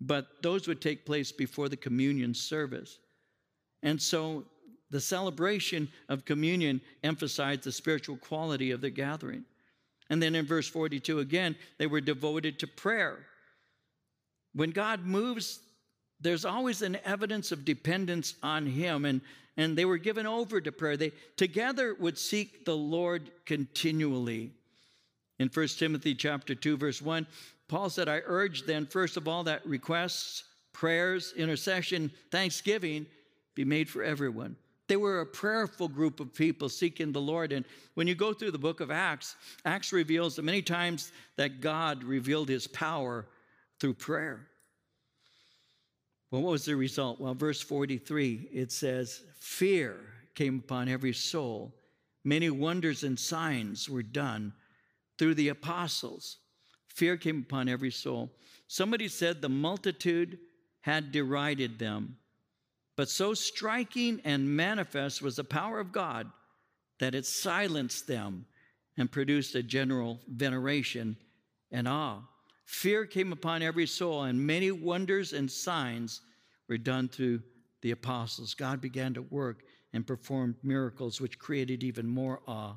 But 0.01 0.41
those 0.41 0.67
would 0.67 0.81
take 0.81 1.05
place 1.05 1.31
before 1.31 1.69
the 1.69 1.77
communion 1.77 2.33
service. 2.33 2.97
And 3.83 4.01
so 4.01 4.43
the 4.89 4.99
celebration 4.99 5.87
of 6.09 6.25
communion 6.25 6.81
emphasized 7.03 7.61
the 7.61 7.71
spiritual 7.71 8.17
quality 8.17 8.71
of 8.71 8.81
the 8.81 8.89
gathering. 8.89 9.45
And 10.09 10.19
then 10.19 10.33
in 10.33 10.47
verse 10.47 10.67
42 10.67 11.19
again, 11.19 11.55
they 11.77 11.85
were 11.85 12.01
devoted 12.01 12.57
to 12.57 12.65
prayer. 12.65 13.19
When 14.55 14.71
God 14.71 15.05
moves, 15.05 15.59
there's 16.19 16.45
always 16.45 16.81
an 16.81 16.97
evidence 17.05 17.51
of 17.51 17.65
dependence 17.65 18.35
on 18.41 18.65
Him, 18.65 19.05
and, 19.05 19.21
and 19.55 19.77
they 19.77 19.85
were 19.85 19.97
given 19.97 20.25
over 20.25 20.59
to 20.59 20.71
prayer. 20.71 20.97
They 20.97 21.11
together 21.35 21.95
would 21.99 22.17
seek 22.17 22.65
the 22.65 22.75
Lord 22.75 23.31
continually. 23.45 24.51
In 25.39 25.49
1 25.49 25.67
Timothy 25.67 26.15
chapter 26.15 26.55
2, 26.55 26.77
verse 26.77 27.01
1, 27.01 27.27
Paul 27.67 27.89
said, 27.89 28.07
I 28.07 28.21
urge 28.25 28.65
then, 28.65 28.85
first 28.85 29.17
of 29.17 29.27
all, 29.27 29.43
that 29.43 29.65
requests, 29.65 30.45
prayers, 30.73 31.33
intercession, 31.35 32.11
thanksgiving 32.31 33.05
be 33.55 33.65
made 33.65 33.89
for 33.89 34.03
everyone. 34.03 34.55
They 34.87 34.95
were 34.95 35.19
a 35.19 35.25
prayerful 35.25 35.89
group 35.89 36.19
of 36.19 36.33
people 36.33 36.69
seeking 36.69 37.11
the 37.11 37.21
Lord. 37.21 37.51
And 37.51 37.65
when 37.95 38.07
you 38.07 38.15
go 38.15 38.33
through 38.33 38.51
the 38.51 38.57
book 38.57 38.79
of 38.79 38.89
Acts, 38.89 39.35
Acts 39.65 39.91
reveals 39.91 40.35
that 40.35 40.43
many 40.43 40.61
times 40.61 41.11
that 41.35 41.59
God 41.59 42.03
revealed 42.03 42.47
his 42.47 42.67
power 42.67 43.25
through 43.79 43.95
prayer. 43.95 44.47
Well, 46.29 46.41
what 46.41 46.51
was 46.51 46.65
the 46.65 46.75
result? 46.75 47.19
Well, 47.19 47.33
verse 47.33 47.61
43, 47.61 48.49
it 48.51 48.71
says, 48.71 49.21
Fear 49.39 49.97
came 50.35 50.59
upon 50.59 50.89
every 50.89 51.13
soul. 51.13 51.73
Many 52.23 52.49
wonders 52.49 53.03
and 53.03 53.17
signs 53.17 53.89
were 53.89 54.03
done 54.03 54.53
through 55.17 55.35
the 55.35 55.49
apostles. 55.49 56.37
Fear 56.87 57.17
came 57.17 57.39
upon 57.39 57.69
every 57.69 57.91
soul. 57.91 58.31
Somebody 58.67 59.07
said 59.07 59.41
the 59.41 59.49
multitude 59.49 60.37
had 60.81 61.11
derided 61.11 61.79
them. 61.79 62.17
But 62.97 63.09
so 63.09 63.33
striking 63.33 64.21
and 64.25 64.55
manifest 64.57 65.21
was 65.21 65.35
the 65.37 65.43
power 65.43 65.79
of 65.79 65.91
God 65.91 66.29
that 66.99 67.15
it 67.15 67.25
silenced 67.25 68.07
them 68.07 68.45
and 68.97 69.11
produced 69.11 69.55
a 69.55 69.63
general 69.63 70.19
veneration 70.27 71.15
and 71.71 71.87
awe. 71.87 72.21
Fear 72.67 73.05
came 73.05 73.31
upon 73.31 73.61
every 73.61 73.87
soul, 73.87 74.23
and 74.23 74.45
many 74.45 74.71
wonders 74.71 75.31
and 75.31 75.49
signs 75.49 76.19
were 76.67 76.77
done 76.77 77.07
through 77.07 77.41
the 77.81 77.91
apostles. 77.91 78.53
God 78.53 78.81
began 78.81 79.13
to 79.13 79.21
work 79.21 79.63
and 79.93 80.05
perform 80.05 80.57
miracles, 80.61 81.21
which 81.21 81.39
created 81.39 81.81
even 81.81 82.05
more 82.05 82.41
awe. 82.45 82.75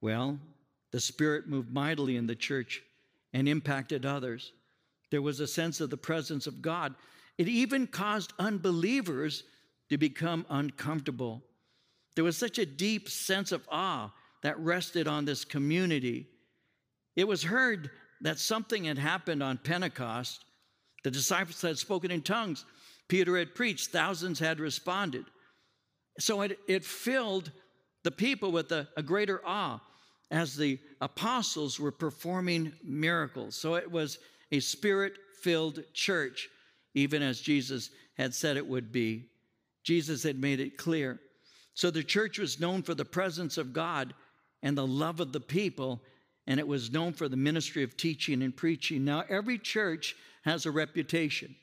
Well, 0.00 0.40
the 0.90 0.98
Spirit 0.98 1.48
moved 1.48 1.72
mightily 1.72 2.16
in 2.16 2.26
the 2.26 2.34
church 2.34 2.82
and 3.32 3.48
impacted 3.48 4.04
others. 4.04 4.52
There 5.10 5.22
was 5.22 5.38
a 5.38 5.46
sense 5.46 5.80
of 5.80 5.88
the 5.88 5.96
presence 5.96 6.48
of 6.48 6.60
God. 6.60 6.96
It 7.38 7.46
even 7.46 7.86
caused 7.86 8.32
unbelievers 8.36 9.44
to 9.90 9.96
become 9.96 10.44
uncomfortable. 10.50 11.44
There 12.16 12.24
was 12.24 12.36
such 12.36 12.58
a 12.58 12.66
deep 12.66 13.08
sense 13.08 13.52
of 13.52 13.64
awe 13.70 14.12
that 14.42 14.58
rested 14.58 15.06
on 15.06 15.24
this 15.24 15.44
community. 15.44 16.26
It 17.14 17.28
was 17.28 17.44
heard 17.44 17.92
that 18.20 18.38
something 18.38 18.84
had 18.84 18.98
happened 18.98 19.42
on 19.42 19.58
Pentecost. 19.58 20.44
The 21.04 21.10
disciples 21.10 21.60
had 21.62 21.78
spoken 21.78 22.10
in 22.10 22.22
tongues. 22.22 22.64
Peter 23.08 23.36
had 23.36 23.54
preached. 23.54 23.90
Thousands 23.90 24.38
had 24.38 24.60
responded. 24.60 25.24
So 26.18 26.42
it, 26.42 26.58
it 26.66 26.84
filled 26.84 27.52
the 28.02 28.10
people 28.10 28.52
with 28.52 28.72
a, 28.72 28.88
a 28.96 29.02
greater 29.02 29.40
awe 29.44 29.80
as 30.30 30.56
the 30.56 30.78
apostles 31.00 31.78
were 31.78 31.92
performing 31.92 32.72
miracles. 32.82 33.54
So 33.54 33.74
it 33.74 33.90
was 33.90 34.18
a 34.50 34.60
spirit 34.60 35.14
filled 35.42 35.82
church 35.92 36.48
even 36.96 37.22
as 37.22 37.40
Jesus 37.40 37.90
had 38.16 38.34
said 38.34 38.56
it 38.56 38.66
would 38.66 38.90
be. 38.90 39.26
Jesus 39.84 40.22
had 40.22 40.40
made 40.40 40.58
it 40.58 40.78
clear. 40.78 41.20
So 41.74 41.90
the 41.90 42.02
church 42.02 42.38
was 42.38 42.58
known 42.58 42.82
for 42.82 42.94
the 42.94 43.04
presence 43.04 43.58
of 43.58 43.74
God 43.74 44.14
and 44.62 44.76
the 44.76 44.86
love 44.86 45.20
of 45.20 45.32
the 45.32 45.40
people, 45.40 46.00
and 46.46 46.60
it 46.60 46.66
was 46.66 46.92
known 46.92 47.12
for 47.12 47.28
the 47.28 47.36
ministry 47.36 47.82
of 47.82 47.96
teaching 47.96 48.42
and 48.42 48.56
preaching. 48.56 49.04
Now, 49.04 49.24
every 49.28 49.58
church 49.58 50.16
has 50.42 50.64
a 50.64 50.70
reputation. 50.70 51.56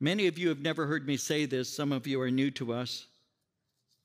Many 0.00 0.26
of 0.26 0.38
you 0.38 0.48
have 0.48 0.60
never 0.60 0.86
heard 0.86 1.06
me 1.06 1.16
say 1.16 1.46
this, 1.46 1.74
some 1.74 1.92
of 1.92 2.06
you 2.06 2.20
are 2.20 2.30
new 2.30 2.50
to 2.52 2.72
us, 2.72 3.06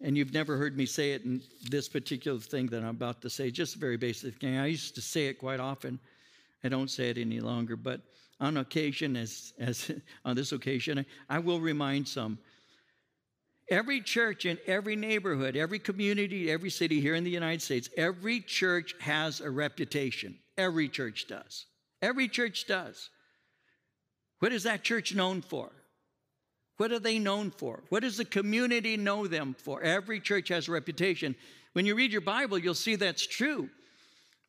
and 0.02 0.18
you've 0.18 0.34
never 0.34 0.58
heard 0.58 0.78
me 0.78 0.86
say 0.86 1.12
it 1.12 1.24
in 1.24 1.42
this 1.70 1.90
particular 1.90 2.40
thing 2.40 2.68
that 2.68 2.84
I'm 2.84 2.90
about 2.90 3.22
to 3.22 3.30
say, 3.30 3.52
just 3.52 3.76
a 3.76 3.80
very 3.80 3.98
basic 3.98 4.40
thing. 4.40 4.58
I 4.58 4.68
used 4.68 4.96
to 4.96 5.02
say 5.02 5.28
it 5.28 5.40
quite 5.40 5.60
often. 5.60 6.00
I 6.64 6.70
don't 6.70 6.90
say 6.90 7.10
it 7.10 7.18
any 7.18 7.40
longer, 7.40 7.76
but 7.76 8.02
on 8.40 8.58
occasion, 8.58 9.16
as, 9.18 9.54
as 9.60 9.92
on 10.26 10.36
this 10.36 10.52
occasion, 10.52 11.06
I 11.30 11.40
will 11.40 11.60
remind 11.60 12.08
some. 12.08 12.38
Every 13.70 14.02
church 14.02 14.46
in 14.46 14.58
every 14.66 14.96
neighborhood, 14.96 15.56
every 15.56 15.80
community, 15.80 16.52
every 16.52 16.70
city 16.70 17.00
here 17.02 17.16
in 17.16 17.24
the 17.24 17.30
United 17.30 17.62
States, 17.62 17.90
every 17.96 18.42
church 18.42 18.96
has 19.00 19.42
a 19.42 19.50
reputation. 19.50 20.40
Every 20.58 20.90
church 20.90 21.28
does. 21.28 21.66
Every 22.02 22.28
church 22.28 22.66
does. 22.68 23.10
What 24.40 24.54
is 24.54 24.64
that 24.64 24.84
church 24.84 25.14
known 25.14 25.42
for? 25.42 25.72
What 26.78 26.92
are 26.92 27.00
they 27.00 27.20
known 27.20 27.52
for? 27.52 27.84
What 27.90 28.04
does 28.04 28.18
the 28.18 28.26
community 28.26 28.96
know 28.98 29.28
them 29.28 29.56
for? 29.58 29.84
Every 29.84 30.20
church 30.20 30.48
has 30.48 30.68
a 30.68 30.72
reputation. 30.72 31.36
When 31.74 31.86
you 31.86 31.94
read 31.94 32.12
your 32.12 32.22
Bible, 32.22 32.58
you'll 32.58 32.74
see 32.74 32.96
that's 32.96 33.28
true. 33.28 33.70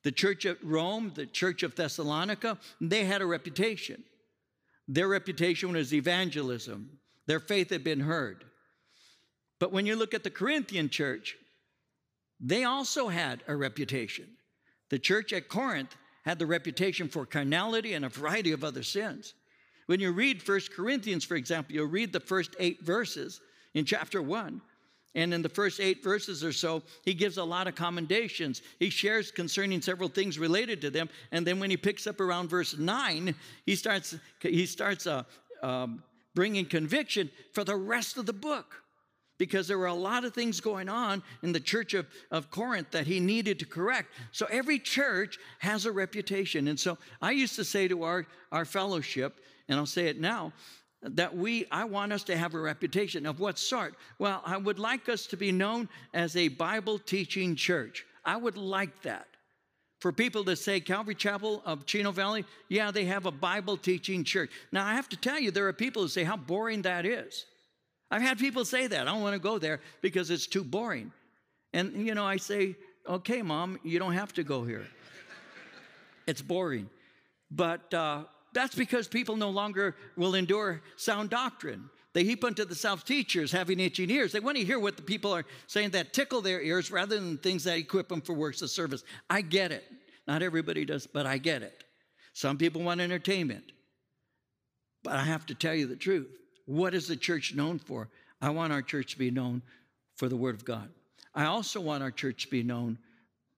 The 0.05 0.13
church 0.13 0.47
at 0.47 0.63
Rome, 0.65 1.13
the 1.15 1.27
church 1.27 1.63
of 1.63 1.75
Thessalonica, 1.75 2.59
they 2.81 3.05
had 3.05 3.21
a 3.21 3.27
reputation. 3.27 4.05
Their 4.89 5.09
reputation 5.09 5.73
was 5.73 5.93
evangelism, 5.93 6.99
their 7.27 7.41
faith 7.41 7.71
had 7.71 7.85
been 7.85 8.01
heard. 8.01 8.45
But 9.61 9.71
when 9.71 9.87
you 9.87 9.95
look 9.95 10.15
at 10.15 10.25
the 10.25 10.31
Corinthian 10.31 10.89
church, 10.89 11.37
they 12.41 12.65
also 12.65 13.09
had 13.09 13.45
a 13.47 13.55
reputation. 13.55 14.27
The 14.89 14.99
church 14.99 15.33
at 15.33 15.49
Corinth 15.49 15.95
had 16.25 16.39
the 16.39 16.47
reputation 16.47 17.09
for 17.09 17.25
carnality 17.25 17.93
and 17.93 18.05
a 18.05 18.09
variety 18.09 18.51
of 18.51 18.65
other 18.65 18.83
sins. 18.83 19.35
When 19.87 20.01
you 20.01 20.13
read 20.13 20.43
First 20.43 20.73
Corinthians, 20.73 21.25
for 21.25 21.37
example, 21.37 21.75
you'll 21.75 21.87
read 21.87 22.13
the 22.13 22.21
first 22.21 22.57
eight 22.59 22.83
verses 22.83 23.41
in 23.75 23.85
chapter 23.85 24.23
1. 24.23 24.61
And 25.15 25.35
in 25.35 25.43
the 25.43 25.49
first 25.49 25.81
eight 25.81 26.05
verses 26.05 26.45
or 26.45 26.53
so, 26.53 26.83
he 27.05 27.15
gives 27.15 27.37
a 27.37 27.45
lot 27.45 27.67
of 27.67 27.75
commendations. 27.75 28.63
He 28.79 28.91
shares 28.91 29.33
concerning 29.33 29.83
several 29.83 30.09
things 30.09 30.39
related 30.39 30.81
to 30.83 30.91
them. 30.91 31.09
And 31.33 31.45
then 31.45 31.59
when 31.59 31.71
he 31.71 31.77
picks 31.77 32.07
up 32.07 32.21
around 32.21 32.49
verse 32.49 32.79
nine, 32.79 33.35
he 33.67 33.75
starts, 33.75 34.15
he 34.41 34.67
starts 34.67 35.09
uh, 35.09 35.25
um, 35.65 36.05
bringing 36.35 36.65
conviction 36.65 37.29
for 37.53 37.65
the 37.65 37.75
rest 37.75 38.17
of 38.17 38.27
the 38.27 38.33
book. 38.33 38.80
Because 39.41 39.67
there 39.67 39.79
were 39.79 39.87
a 39.87 39.95
lot 39.95 40.27
of 40.27 40.35
things 40.35 40.61
going 40.61 40.91
on 40.91 41.23
in 41.43 41.51
the 41.51 41.61
church 41.61 41.95
of, 41.95 42.07
of 42.31 42.51
Corinth 42.51 42.91
that 42.91 43.07
he 43.07 43.21
needed 43.21 43.59
to 43.61 43.65
correct. 43.65 44.13
So 44.33 44.47
every 44.51 44.79
church 44.79 45.39
has 45.61 45.87
a 45.87 45.93
reputation. 45.93 46.69
And 46.69 46.79
so 46.79 46.99
I 47.23 47.31
used 47.31 47.57
to 47.57 47.65
say 47.65 47.89
to 47.89 48.03
our, 48.03 48.27
our 48.53 48.67
fellowship, 48.67 49.41
and 49.67 49.79
I'll 49.79 49.87
say 49.87 50.09
it 50.09 50.21
now, 50.21 50.53
that 51.03 51.35
we 51.35 51.65
i 51.73 51.83
want 51.83 52.13
us 52.13 52.23
to 52.25 52.37
have 52.37 52.53
a 52.53 52.61
reputation 52.61 53.25
of 53.25 53.41
what 53.41 53.59
sort? 53.59 53.95
Well 54.19 54.43
i 54.45 54.59
would 54.59 54.79
like 54.79 55.09
us 55.09 55.25
to 55.29 55.39
be 55.39 55.51
known 55.51 55.89
as 56.13 56.37
a 56.37 56.49
bible 56.49 56.99
teaching 56.99 57.57
church. 57.57 58.05
I 58.23 58.37
would 58.37 58.59
like 58.59 59.01
that. 59.05 59.27
For 60.01 60.13
people 60.13 60.45
to 60.45 60.55
say 60.55 60.81
calvary 60.81 61.15
chapel 61.15 61.63
of 61.65 61.87
chino 61.87 62.13
valley 62.13 62.45
yeah 62.69 62.91
they 62.91 63.07
have 63.07 63.25
a 63.25 63.31
bible 63.31 63.79
teaching 63.79 64.23
church. 64.23 64.51
Now 64.71 64.85
i 64.85 64.93
have 64.93 65.09
to 65.09 65.17
tell 65.17 65.41
you 65.41 65.51
there 65.51 65.67
are 65.67 65.73
people 65.73 66.03
who 66.03 66.09
say 66.09 66.25
how 66.25 66.37
boring 66.37 66.83
that 66.83 67.07
is 67.07 67.47
i've 68.11 68.23
had 68.23 68.39
people 68.39 68.65
say 68.65 68.87
that 68.87 69.03
i 69.03 69.13
don't 69.13 69.23
want 69.23 69.35
to 69.35 69.41
go 69.41 69.59
there 69.59 69.81
because 70.01 70.31
it's 70.31 70.47
too 70.47 70.65
boring 70.65 71.13
and 71.73 72.07
you 72.07 72.15
know 72.15 72.25
i 72.25 72.37
say 72.37 72.77
okay 73.09 73.43
mom 73.43 73.79
you 73.83 73.99
don't 73.99 74.15
have 74.15 74.33
to 74.33 74.43
go 74.43 74.65
here 74.65 74.87
it's 76.27 76.43
boring 76.43 76.89
but 77.51 77.93
uh, 77.93 78.25
that's 78.53 78.75
because 78.75 79.09
people 79.09 79.37
no 79.37 79.51
longer 79.51 79.97
will 80.17 80.35
endure 80.35 80.83
sound 80.97 81.31
doctrine. 81.31 81.91
They 82.13 82.25
heap 82.25 82.43
unto 82.45 82.65
themselves 82.65 83.05
teachers 83.05 83.53
having 83.53 83.79
itching 83.79 84.11
ears. 84.11 84.33
They 84.33 84.41
want 84.41 84.57
to 84.57 84.65
hear 84.65 84.79
what 84.79 84.97
the 84.97 85.03
people 85.03 85.33
are 85.33 85.45
saying 85.67 85.91
that 85.91 86.13
tickle 86.13 86.41
their 86.41 86.61
ears 86.61 86.91
rather 86.91 87.19
than 87.19 87.39
things 87.39 87.65
that 87.65 87.79
equip 87.79 88.09
them 88.09 88.21
for 88.21 88.33
works 88.33 88.63
of 88.63 88.71
service. 88.71 89.05
I 89.29 89.43
get 89.43 89.71
it. 89.71 89.85
Not 90.27 90.43
everybody 90.43 90.85
does, 90.85 91.07
but 91.07 91.27
I 91.27 91.39
get 91.39 91.63
it. 91.63 91.85
Some 92.33 92.59
people 92.59 92.83
want 92.83 93.01
entertainment. 93.01 93.73
But 95.03 95.15
I 95.15 95.25
have 95.25 95.47
to 95.47 95.55
tell 95.55 95.75
you 95.75 95.87
the 95.87 95.97
truth. 95.97 96.37
What 96.71 96.95
is 96.95 97.09
the 97.09 97.17
church 97.17 97.53
known 97.53 97.81
for? 97.81 98.09
I 98.41 98.51
want 98.51 98.73
our 98.73 98.81
church 98.81 99.11
to 99.15 99.19
be 99.19 99.33
known 99.33 99.61
for 100.15 100.29
the 100.29 100.37
Word 100.37 100.55
of 100.55 100.65
God. 100.65 100.89
I 101.35 101.47
also 101.47 101.81
want 101.81 102.05
our 102.05 102.13
church 102.13 102.45
to 102.45 102.49
be 102.49 102.63
known 102.63 102.97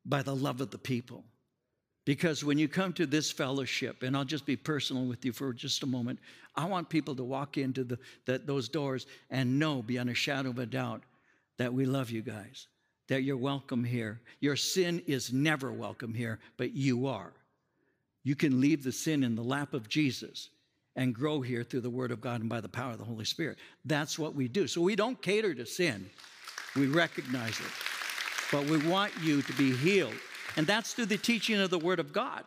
by 0.06 0.22
the 0.22 0.34
love 0.34 0.62
of 0.62 0.70
the 0.70 0.78
people. 0.78 1.22
Because 2.06 2.42
when 2.42 2.56
you 2.56 2.68
come 2.68 2.94
to 2.94 3.04
this 3.04 3.30
fellowship, 3.30 4.02
and 4.02 4.16
I'll 4.16 4.24
just 4.24 4.46
be 4.46 4.56
personal 4.56 5.04
with 5.04 5.26
you 5.26 5.32
for 5.34 5.52
just 5.52 5.82
a 5.82 5.86
moment, 5.86 6.20
I 6.56 6.64
want 6.64 6.88
people 6.88 7.14
to 7.16 7.22
walk 7.22 7.58
into 7.58 7.84
the, 7.84 7.98
those 8.24 8.70
doors 8.70 9.06
and 9.28 9.58
know 9.58 9.82
beyond 9.82 10.08
a 10.08 10.14
shadow 10.14 10.48
of 10.48 10.58
a 10.58 10.64
doubt 10.64 11.02
that 11.58 11.74
we 11.74 11.84
love 11.84 12.08
you 12.08 12.22
guys, 12.22 12.66
that 13.08 13.24
you're 13.24 13.36
welcome 13.36 13.84
here. 13.84 14.22
Your 14.40 14.56
sin 14.56 15.02
is 15.06 15.34
never 15.34 15.70
welcome 15.70 16.14
here, 16.14 16.38
but 16.56 16.72
you 16.72 17.06
are. 17.08 17.34
You 18.24 18.36
can 18.36 18.58
leave 18.58 18.82
the 18.82 18.90
sin 18.90 19.22
in 19.22 19.34
the 19.34 19.44
lap 19.44 19.74
of 19.74 19.86
Jesus 19.86 20.48
and 20.96 21.14
grow 21.14 21.40
here 21.40 21.64
through 21.64 21.80
the 21.80 21.90
Word 21.90 22.10
of 22.10 22.20
God 22.20 22.40
and 22.40 22.50
by 22.50 22.60
the 22.60 22.68
power 22.68 22.92
of 22.92 22.98
the 22.98 23.04
Holy 23.04 23.24
Spirit. 23.24 23.58
That's 23.84 24.18
what 24.18 24.34
we 24.34 24.48
do. 24.48 24.66
So 24.66 24.80
we 24.80 24.96
don't 24.96 25.20
cater 25.20 25.54
to 25.54 25.66
sin, 25.66 26.08
we 26.76 26.86
recognize 26.86 27.58
it. 27.58 27.72
but 28.52 28.66
we 28.66 28.76
want 28.86 29.12
you 29.22 29.40
to 29.42 29.52
be 29.54 29.74
healed. 29.74 30.14
And 30.56 30.66
that's 30.66 30.92
through 30.92 31.06
the 31.06 31.16
teaching 31.16 31.58
of 31.58 31.70
the 31.70 31.78
Word 31.78 31.98
of 31.98 32.12
God. 32.12 32.44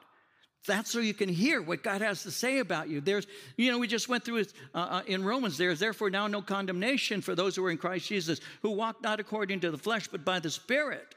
That's 0.68 0.92
so 0.92 1.00
you 1.00 1.14
can 1.14 1.30
hear 1.30 1.62
what 1.62 1.84
God 1.84 2.02
has 2.02 2.24
to 2.24 2.32
say 2.32 2.60
about 2.60 2.90
you. 2.90 3.02
There's, 3.02 3.28
you 3.58 3.72
know, 3.72 3.78
we 3.78 3.88
just 3.88 4.10
went 4.10 4.24
through 4.24 4.46
uh, 4.74 4.78
uh, 4.78 5.02
in 5.06 5.24
Romans. 5.24 5.58
There 5.58 5.70
is 5.70 5.80
therefore 5.80 6.10
now 6.10 6.28
no 6.28 6.42
condemnation 6.42 7.22
for 7.22 7.36
those 7.36 7.56
who 7.56 7.66
are 7.66 7.72
in 7.72 7.78
Christ 7.78 8.08
Jesus, 8.08 8.40
who 8.62 8.72
walk 8.72 9.02
not 9.02 9.20
according 9.20 9.60
to 9.62 9.72
the 9.72 9.78
flesh, 9.78 10.08
but 10.08 10.26
by 10.26 10.40
the 10.40 10.50
Spirit. 10.50 11.14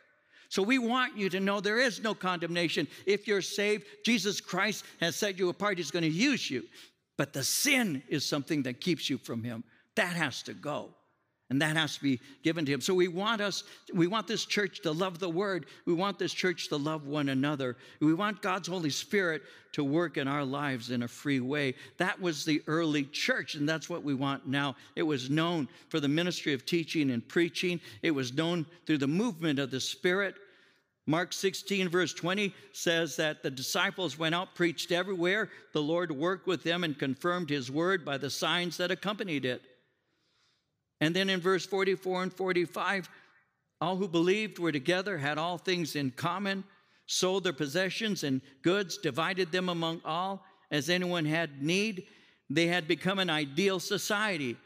So 0.50 0.62
we 0.62 0.78
want 0.78 1.16
you 1.16 1.28
to 1.30 1.40
know 1.40 1.60
there 1.60 1.78
is 1.78 2.02
no 2.02 2.14
condemnation. 2.14 2.88
If 3.06 3.26
you're 3.26 3.42
saved, 3.42 3.84
Jesus 4.04 4.40
Christ 4.40 4.84
has 5.00 5.16
set 5.16 5.38
you 5.38 5.50
apart. 5.50 5.78
He's 5.78 5.90
going 5.90 6.04
to 6.04 6.10
use 6.10 6.50
you. 6.50 6.64
But 7.18 7.34
the 7.34 7.44
sin 7.44 8.02
is 8.08 8.24
something 8.24 8.62
that 8.62 8.80
keeps 8.80 9.10
you 9.10 9.18
from 9.18 9.44
Him. 9.44 9.64
That 9.96 10.16
has 10.16 10.42
to 10.44 10.54
go. 10.54 10.94
And 11.50 11.62
that 11.62 11.76
has 11.76 11.96
to 11.96 12.02
be 12.02 12.20
given 12.42 12.66
to 12.66 12.72
him. 12.72 12.82
So 12.82 12.92
we 12.92 13.08
want 13.08 13.40
us, 13.40 13.64
we 13.94 14.06
want 14.06 14.26
this 14.26 14.44
church 14.44 14.82
to 14.82 14.92
love 14.92 15.18
the 15.18 15.30
word. 15.30 15.64
We 15.86 15.94
want 15.94 16.18
this 16.18 16.34
church 16.34 16.68
to 16.68 16.76
love 16.76 17.06
one 17.06 17.30
another. 17.30 17.78
We 18.00 18.12
want 18.12 18.42
God's 18.42 18.68
Holy 18.68 18.90
Spirit 18.90 19.42
to 19.72 19.82
work 19.82 20.18
in 20.18 20.28
our 20.28 20.44
lives 20.44 20.90
in 20.90 21.04
a 21.04 21.08
free 21.08 21.40
way. 21.40 21.74
That 21.96 22.20
was 22.20 22.44
the 22.44 22.62
early 22.66 23.04
church, 23.04 23.54
and 23.54 23.66
that's 23.66 23.88
what 23.88 24.02
we 24.02 24.12
want 24.12 24.46
now. 24.46 24.76
It 24.94 25.04
was 25.04 25.30
known 25.30 25.68
for 25.88 26.00
the 26.00 26.08
ministry 26.08 26.52
of 26.52 26.66
teaching 26.66 27.10
and 27.10 27.26
preaching, 27.26 27.80
it 28.02 28.10
was 28.10 28.34
known 28.34 28.66
through 28.84 28.98
the 28.98 29.06
movement 29.06 29.58
of 29.58 29.70
the 29.70 29.80
Spirit. 29.80 30.34
Mark 31.08 31.32
16, 31.32 31.88
verse 31.88 32.12
20 32.12 32.54
says 32.72 33.16
that 33.16 33.42
the 33.42 33.50
disciples 33.50 34.18
went 34.18 34.34
out, 34.34 34.54
preached 34.54 34.92
everywhere. 34.92 35.48
The 35.72 35.80
Lord 35.80 36.12
worked 36.12 36.46
with 36.46 36.62
them 36.62 36.84
and 36.84 36.98
confirmed 36.98 37.48
his 37.48 37.70
word 37.70 38.04
by 38.04 38.18
the 38.18 38.28
signs 38.28 38.76
that 38.76 38.90
accompanied 38.90 39.46
it. 39.46 39.62
And 41.00 41.16
then 41.16 41.30
in 41.30 41.40
verse 41.40 41.64
44 41.64 42.24
and 42.24 42.32
45, 42.32 43.08
all 43.80 43.96
who 43.96 44.06
believed 44.06 44.58
were 44.58 44.70
together, 44.70 45.16
had 45.16 45.38
all 45.38 45.56
things 45.56 45.96
in 45.96 46.10
common, 46.10 46.62
sold 47.06 47.42
their 47.42 47.54
possessions 47.54 48.22
and 48.22 48.42
goods, 48.60 48.98
divided 48.98 49.50
them 49.50 49.70
among 49.70 50.02
all 50.04 50.44
as 50.70 50.90
anyone 50.90 51.24
had 51.24 51.62
need. 51.62 52.06
They 52.50 52.66
had 52.66 52.86
become 52.86 53.18
an 53.18 53.30
ideal 53.30 53.80
society. 53.80 54.58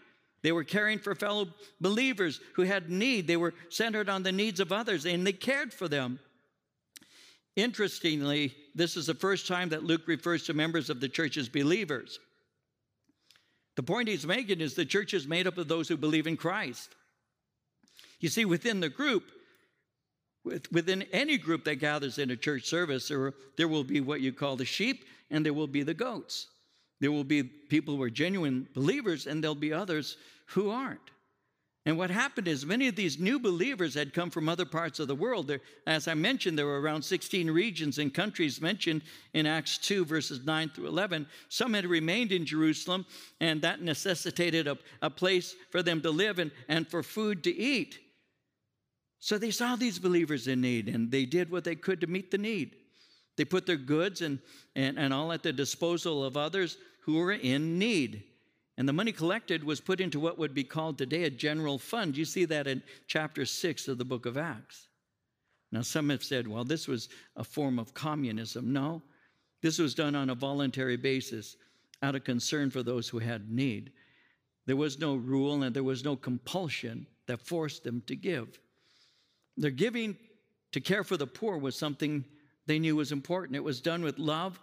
They 0.42 0.50
were 0.50 0.64
caring 0.64 0.98
for 0.98 1.14
fellow 1.14 1.46
believers 1.80 2.40
who 2.54 2.62
had 2.62 2.90
need. 2.90 3.28
They 3.28 3.36
were 3.36 3.54
centered 3.68 4.08
on 4.08 4.24
the 4.24 4.32
needs 4.32 4.58
of 4.58 4.72
others 4.72 5.06
and 5.06 5.24
they 5.24 5.32
cared 5.32 5.72
for 5.72 5.86
them. 5.86 6.18
Interestingly, 7.56 8.54
this 8.74 8.96
is 8.96 9.06
the 9.06 9.14
first 9.14 9.46
time 9.46 9.70
that 9.70 9.84
Luke 9.84 10.02
refers 10.06 10.44
to 10.44 10.54
members 10.54 10.88
of 10.88 11.00
the 11.00 11.08
church 11.08 11.36
as 11.36 11.48
believers. 11.48 12.18
The 13.76 13.82
point 13.82 14.08
he's 14.08 14.26
making 14.26 14.60
is 14.60 14.74
the 14.74 14.84
church 14.84 15.14
is 15.14 15.26
made 15.26 15.46
up 15.46 15.58
of 15.58 15.68
those 15.68 15.88
who 15.88 15.96
believe 15.96 16.26
in 16.26 16.36
Christ. 16.36 16.94
You 18.20 18.28
see, 18.28 18.44
within 18.44 18.80
the 18.80 18.88
group, 18.88 19.24
within 20.44 21.02
any 21.12 21.38
group 21.38 21.64
that 21.64 21.76
gathers 21.76 22.18
in 22.18 22.30
a 22.30 22.36
church 22.36 22.66
service, 22.66 23.08
there, 23.08 23.32
there 23.56 23.68
will 23.68 23.84
be 23.84 24.00
what 24.00 24.20
you 24.20 24.32
call 24.32 24.56
the 24.56 24.64
sheep 24.64 25.04
and 25.30 25.44
there 25.44 25.54
will 25.54 25.66
be 25.66 25.82
the 25.82 25.94
goats. 25.94 26.48
There 27.00 27.12
will 27.12 27.24
be 27.24 27.42
people 27.42 27.96
who 27.96 28.02
are 28.02 28.10
genuine 28.10 28.68
believers 28.74 29.26
and 29.26 29.42
there'll 29.42 29.54
be 29.54 29.72
others 29.72 30.16
who 30.46 30.70
aren't. 30.70 31.00
And 31.84 31.98
what 31.98 32.10
happened 32.10 32.46
is 32.46 32.64
many 32.64 32.86
of 32.86 32.94
these 32.94 33.18
new 33.18 33.40
believers 33.40 33.94
had 33.94 34.14
come 34.14 34.30
from 34.30 34.48
other 34.48 34.64
parts 34.64 35.00
of 35.00 35.08
the 35.08 35.16
world. 35.16 35.48
There, 35.48 35.60
as 35.84 36.06
I 36.06 36.14
mentioned, 36.14 36.56
there 36.56 36.66
were 36.66 36.80
around 36.80 37.02
16 37.02 37.50
regions 37.50 37.98
and 37.98 38.14
countries 38.14 38.60
mentioned 38.60 39.02
in 39.34 39.46
Acts 39.46 39.78
2, 39.78 40.04
verses 40.04 40.44
9 40.44 40.68
through 40.68 40.86
11. 40.86 41.26
Some 41.48 41.74
had 41.74 41.84
remained 41.86 42.30
in 42.30 42.46
Jerusalem, 42.46 43.04
and 43.40 43.60
that 43.62 43.82
necessitated 43.82 44.68
a, 44.68 44.78
a 45.02 45.10
place 45.10 45.56
for 45.70 45.82
them 45.82 46.00
to 46.02 46.10
live 46.10 46.38
and, 46.38 46.52
and 46.68 46.86
for 46.86 47.02
food 47.02 47.42
to 47.44 47.56
eat. 47.56 47.98
So 49.18 49.36
they 49.36 49.50
saw 49.50 49.74
these 49.74 49.98
believers 49.98 50.46
in 50.46 50.60
need, 50.60 50.88
and 50.88 51.10
they 51.10 51.24
did 51.24 51.50
what 51.50 51.64
they 51.64 51.74
could 51.74 52.00
to 52.02 52.06
meet 52.06 52.30
the 52.30 52.38
need. 52.38 52.76
They 53.36 53.44
put 53.44 53.66
their 53.66 53.76
goods 53.76 54.20
and, 54.20 54.38
and, 54.76 54.98
and 54.98 55.12
all 55.12 55.32
at 55.32 55.42
the 55.42 55.52
disposal 55.52 56.24
of 56.24 56.36
others 56.36 56.76
who 57.00 57.14
were 57.14 57.32
in 57.32 57.76
need. 57.78 58.22
And 58.78 58.88
the 58.88 58.92
money 58.92 59.12
collected 59.12 59.62
was 59.64 59.80
put 59.80 60.00
into 60.00 60.18
what 60.18 60.38
would 60.38 60.54
be 60.54 60.64
called 60.64 60.96
today 60.96 61.24
a 61.24 61.30
general 61.30 61.78
fund. 61.78 62.16
You 62.16 62.24
see 62.24 62.44
that 62.46 62.66
in 62.66 62.82
chapter 63.06 63.44
6 63.44 63.88
of 63.88 63.98
the 63.98 64.04
book 64.04 64.24
of 64.24 64.38
Acts. 64.38 64.88
Now, 65.70 65.82
some 65.82 66.10
have 66.10 66.24
said, 66.24 66.46
well, 66.48 66.64
this 66.64 66.88
was 66.88 67.08
a 67.36 67.44
form 67.44 67.78
of 67.78 67.94
communism. 67.94 68.72
No, 68.72 69.02
this 69.62 69.78
was 69.78 69.94
done 69.94 70.14
on 70.14 70.30
a 70.30 70.34
voluntary 70.34 70.96
basis 70.96 71.56
out 72.02 72.14
of 72.14 72.24
concern 72.24 72.70
for 72.70 72.82
those 72.82 73.08
who 73.08 73.18
had 73.18 73.50
need. 73.50 73.92
There 74.66 74.76
was 74.76 74.98
no 74.98 75.16
rule 75.16 75.62
and 75.62 75.74
there 75.74 75.82
was 75.82 76.04
no 76.04 76.16
compulsion 76.16 77.06
that 77.26 77.40
forced 77.40 77.84
them 77.84 78.02
to 78.06 78.16
give. 78.16 78.58
Their 79.56 79.70
giving 79.70 80.16
to 80.72 80.80
care 80.80 81.04
for 81.04 81.16
the 81.16 81.26
poor 81.26 81.58
was 81.58 81.76
something 81.76 82.24
they 82.66 82.78
knew 82.78 82.96
was 82.96 83.12
important. 83.12 83.56
It 83.56 83.64
was 83.64 83.80
done 83.80 84.02
with 84.02 84.18
love 84.18 84.58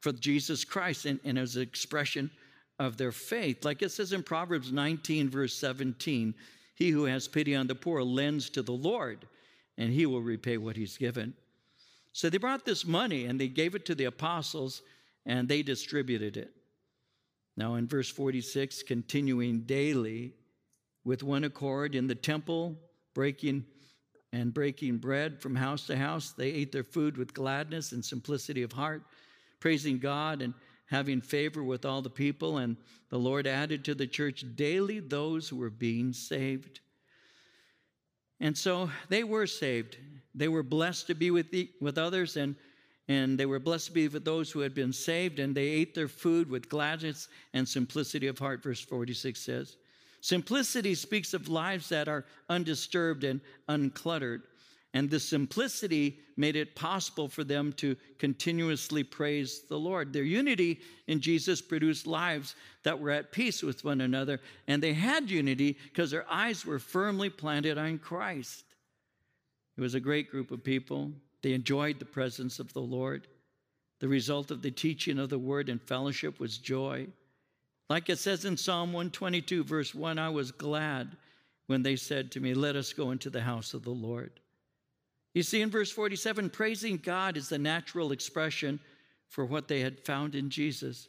for 0.00 0.12
Jesus 0.12 0.64
Christ 0.64 1.06
and, 1.06 1.20
and 1.24 1.38
as 1.38 1.56
an 1.56 1.62
expression 1.62 2.30
of 2.78 2.96
their 2.96 3.12
faith. 3.12 3.64
Like 3.64 3.82
it 3.82 3.90
says 3.90 4.12
in 4.12 4.22
Proverbs 4.22 4.72
19, 4.72 5.28
verse 5.28 5.54
17, 5.54 6.34
he 6.74 6.90
who 6.90 7.04
has 7.04 7.28
pity 7.28 7.54
on 7.54 7.66
the 7.66 7.74
poor 7.74 8.02
lends 8.02 8.50
to 8.50 8.62
the 8.62 8.72
Lord, 8.72 9.26
and 9.78 9.92
he 9.92 10.06
will 10.06 10.22
repay 10.22 10.58
what 10.58 10.76
he's 10.76 10.98
given. 10.98 11.34
So 12.12 12.30
they 12.30 12.38
brought 12.38 12.64
this 12.64 12.86
money 12.86 13.24
and 13.24 13.40
they 13.40 13.48
gave 13.48 13.74
it 13.74 13.84
to 13.86 13.94
the 13.94 14.04
apostles 14.04 14.82
and 15.26 15.48
they 15.48 15.62
distributed 15.62 16.36
it. 16.36 16.52
Now, 17.56 17.74
in 17.74 17.88
verse 17.88 18.08
46, 18.08 18.82
continuing 18.84 19.60
daily 19.60 20.32
with 21.04 21.22
one 21.22 21.44
accord 21.44 21.94
in 21.94 22.06
the 22.06 22.14
temple, 22.14 22.76
breaking 23.14 23.64
and 24.32 24.52
breaking 24.52 24.98
bread 24.98 25.40
from 25.40 25.54
house 25.54 25.86
to 25.86 25.96
house, 25.96 26.32
they 26.32 26.50
ate 26.50 26.72
their 26.72 26.84
food 26.84 27.16
with 27.16 27.34
gladness 27.34 27.92
and 27.92 28.04
simplicity 28.04 28.62
of 28.62 28.72
heart, 28.72 29.02
praising 29.60 29.98
God 29.98 30.42
and 30.42 30.54
having 30.86 31.20
favor 31.20 31.62
with 31.62 31.84
all 31.84 32.02
the 32.02 32.10
people, 32.10 32.58
and 32.58 32.76
the 33.08 33.18
Lord 33.18 33.46
added 33.46 33.84
to 33.84 33.94
the 33.94 34.06
church 34.06 34.44
daily 34.54 35.00
those 35.00 35.48
who 35.48 35.56
were 35.56 35.70
being 35.70 36.12
saved. 36.12 36.80
And 38.40 38.56
so 38.56 38.90
they 39.08 39.24
were 39.24 39.46
saved. 39.46 39.96
They 40.34 40.48
were 40.48 40.62
blessed 40.62 41.06
to 41.06 41.14
be 41.14 41.30
with, 41.30 41.50
the, 41.50 41.70
with 41.80 41.96
others, 41.96 42.36
and, 42.36 42.56
and 43.08 43.38
they 43.38 43.46
were 43.46 43.60
blessed 43.60 43.86
to 43.86 43.92
be 43.92 44.08
with 44.08 44.24
those 44.24 44.50
who 44.50 44.60
had 44.60 44.74
been 44.74 44.92
saved, 44.92 45.38
and 45.38 45.54
they 45.54 45.68
ate 45.68 45.94
their 45.94 46.08
food 46.08 46.50
with 46.50 46.68
gladness 46.68 47.28
and 47.52 47.68
simplicity 47.68 48.26
of 48.26 48.38
heart, 48.38 48.62
verse 48.62 48.80
46 48.80 49.40
says. 49.40 49.76
Simplicity 50.20 50.94
speaks 50.94 51.34
of 51.34 51.48
lives 51.48 51.90
that 51.90 52.08
are 52.08 52.24
undisturbed 52.48 53.24
and 53.24 53.40
uncluttered. 53.68 54.42
And 54.94 55.10
the 55.10 55.18
simplicity 55.18 56.20
made 56.36 56.54
it 56.54 56.76
possible 56.76 57.28
for 57.28 57.42
them 57.42 57.72
to 57.74 57.96
continuously 58.18 59.02
praise 59.02 59.62
the 59.68 59.78
Lord. 59.78 60.12
Their 60.12 60.22
unity 60.22 60.80
in 61.08 61.20
Jesus 61.20 61.60
produced 61.60 62.06
lives 62.06 62.54
that 62.84 63.00
were 63.00 63.10
at 63.10 63.32
peace 63.32 63.60
with 63.60 63.84
one 63.84 64.00
another. 64.00 64.40
And 64.68 64.80
they 64.80 64.92
had 64.92 65.28
unity 65.28 65.76
because 65.82 66.12
their 66.12 66.30
eyes 66.30 66.64
were 66.64 66.78
firmly 66.78 67.28
planted 67.28 67.76
on 67.76 67.98
Christ. 67.98 68.64
It 69.76 69.80
was 69.80 69.96
a 69.96 70.00
great 70.00 70.30
group 70.30 70.52
of 70.52 70.62
people. 70.62 71.10
They 71.42 71.54
enjoyed 71.54 71.98
the 71.98 72.04
presence 72.04 72.60
of 72.60 72.72
the 72.72 72.80
Lord. 72.80 73.26
The 73.98 74.06
result 74.08 74.52
of 74.52 74.62
the 74.62 74.70
teaching 74.70 75.18
of 75.18 75.28
the 75.28 75.38
word 75.40 75.68
and 75.68 75.82
fellowship 75.82 76.38
was 76.38 76.56
joy. 76.56 77.08
Like 77.90 78.08
it 78.08 78.18
says 78.20 78.44
in 78.44 78.56
Psalm 78.56 78.92
122, 78.92 79.64
verse 79.64 79.92
1, 79.92 80.20
I 80.20 80.28
was 80.28 80.52
glad 80.52 81.16
when 81.66 81.82
they 81.82 81.96
said 81.96 82.30
to 82.32 82.40
me, 82.40 82.54
Let 82.54 82.76
us 82.76 82.92
go 82.92 83.10
into 83.10 83.28
the 83.28 83.42
house 83.42 83.74
of 83.74 83.82
the 83.82 83.90
Lord. 83.90 84.40
You 85.34 85.42
see, 85.42 85.60
in 85.60 85.70
verse 85.70 85.90
47, 85.90 86.50
praising 86.50 86.96
God 86.96 87.36
is 87.36 87.48
the 87.48 87.58
natural 87.58 88.12
expression 88.12 88.78
for 89.28 89.44
what 89.44 89.66
they 89.66 89.80
had 89.80 90.00
found 90.00 90.36
in 90.36 90.48
Jesus. 90.48 91.08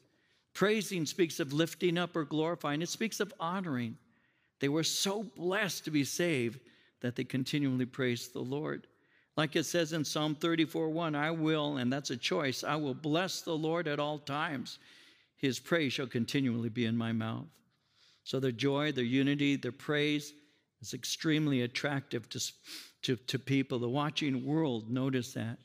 Praising 0.53 1.05
speaks 1.05 1.39
of 1.39 1.53
lifting 1.53 1.97
up 1.97 2.15
or 2.15 2.25
glorifying, 2.25 2.81
it 2.81 2.89
speaks 2.89 3.19
of 3.19 3.33
honoring. 3.39 3.97
They 4.59 4.69
were 4.69 4.83
so 4.83 5.23
blessed 5.23 5.85
to 5.85 5.91
be 5.91 6.03
saved 6.03 6.59
that 7.01 7.15
they 7.15 7.23
continually 7.23 7.85
praised 7.85 8.33
the 8.33 8.39
Lord. 8.39 8.87
Like 9.37 9.55
it 9.55 9.65
says 9.65 9.93
in 9.93 10.05
Psalm 10.05 10.33
34 10.33 10.89
1, 10.89 11.13
I 11.13 11.29
will, 11.29 11.77
and 11.77 11.91
that's 11.91 12.09
a 12.09 12.17
choice, 12.17 12.63
I 12.63 12.77
will 12.77 12.93
bless 12.93 13.41
the 13.41 13.55
Lord 13.55 13.87
at 13.87 13.99
all 13.99 14.17
times. 14.17 14.79
His 15.35 15.59
praise 15.59 15.93
shall 15.93 16.07
continually 16.07 16.69
be 16.69 16.85
in 16.85 16.97
my 16.97 17.11
mouth. 17.11 17.45
So 18.23 18.39
their 18.39 18.51
joy, 18.51 18.91
their 18.91 19.03
unity, 19.03 19.55
their 19.57 19.73
praise 19.73 20.33
is 20.81 20.93
extremely 20.93 21.61
attractive 21.61 22.29
to, 22.29 22.39
to, 23.05 23.15
to 23.15 23.39
people. 23.39 23.79
The 23.79 23.89
watching 23.89 24.45
world 24.45 24.89
notice 24.89 25.33
that. 25.33 25.57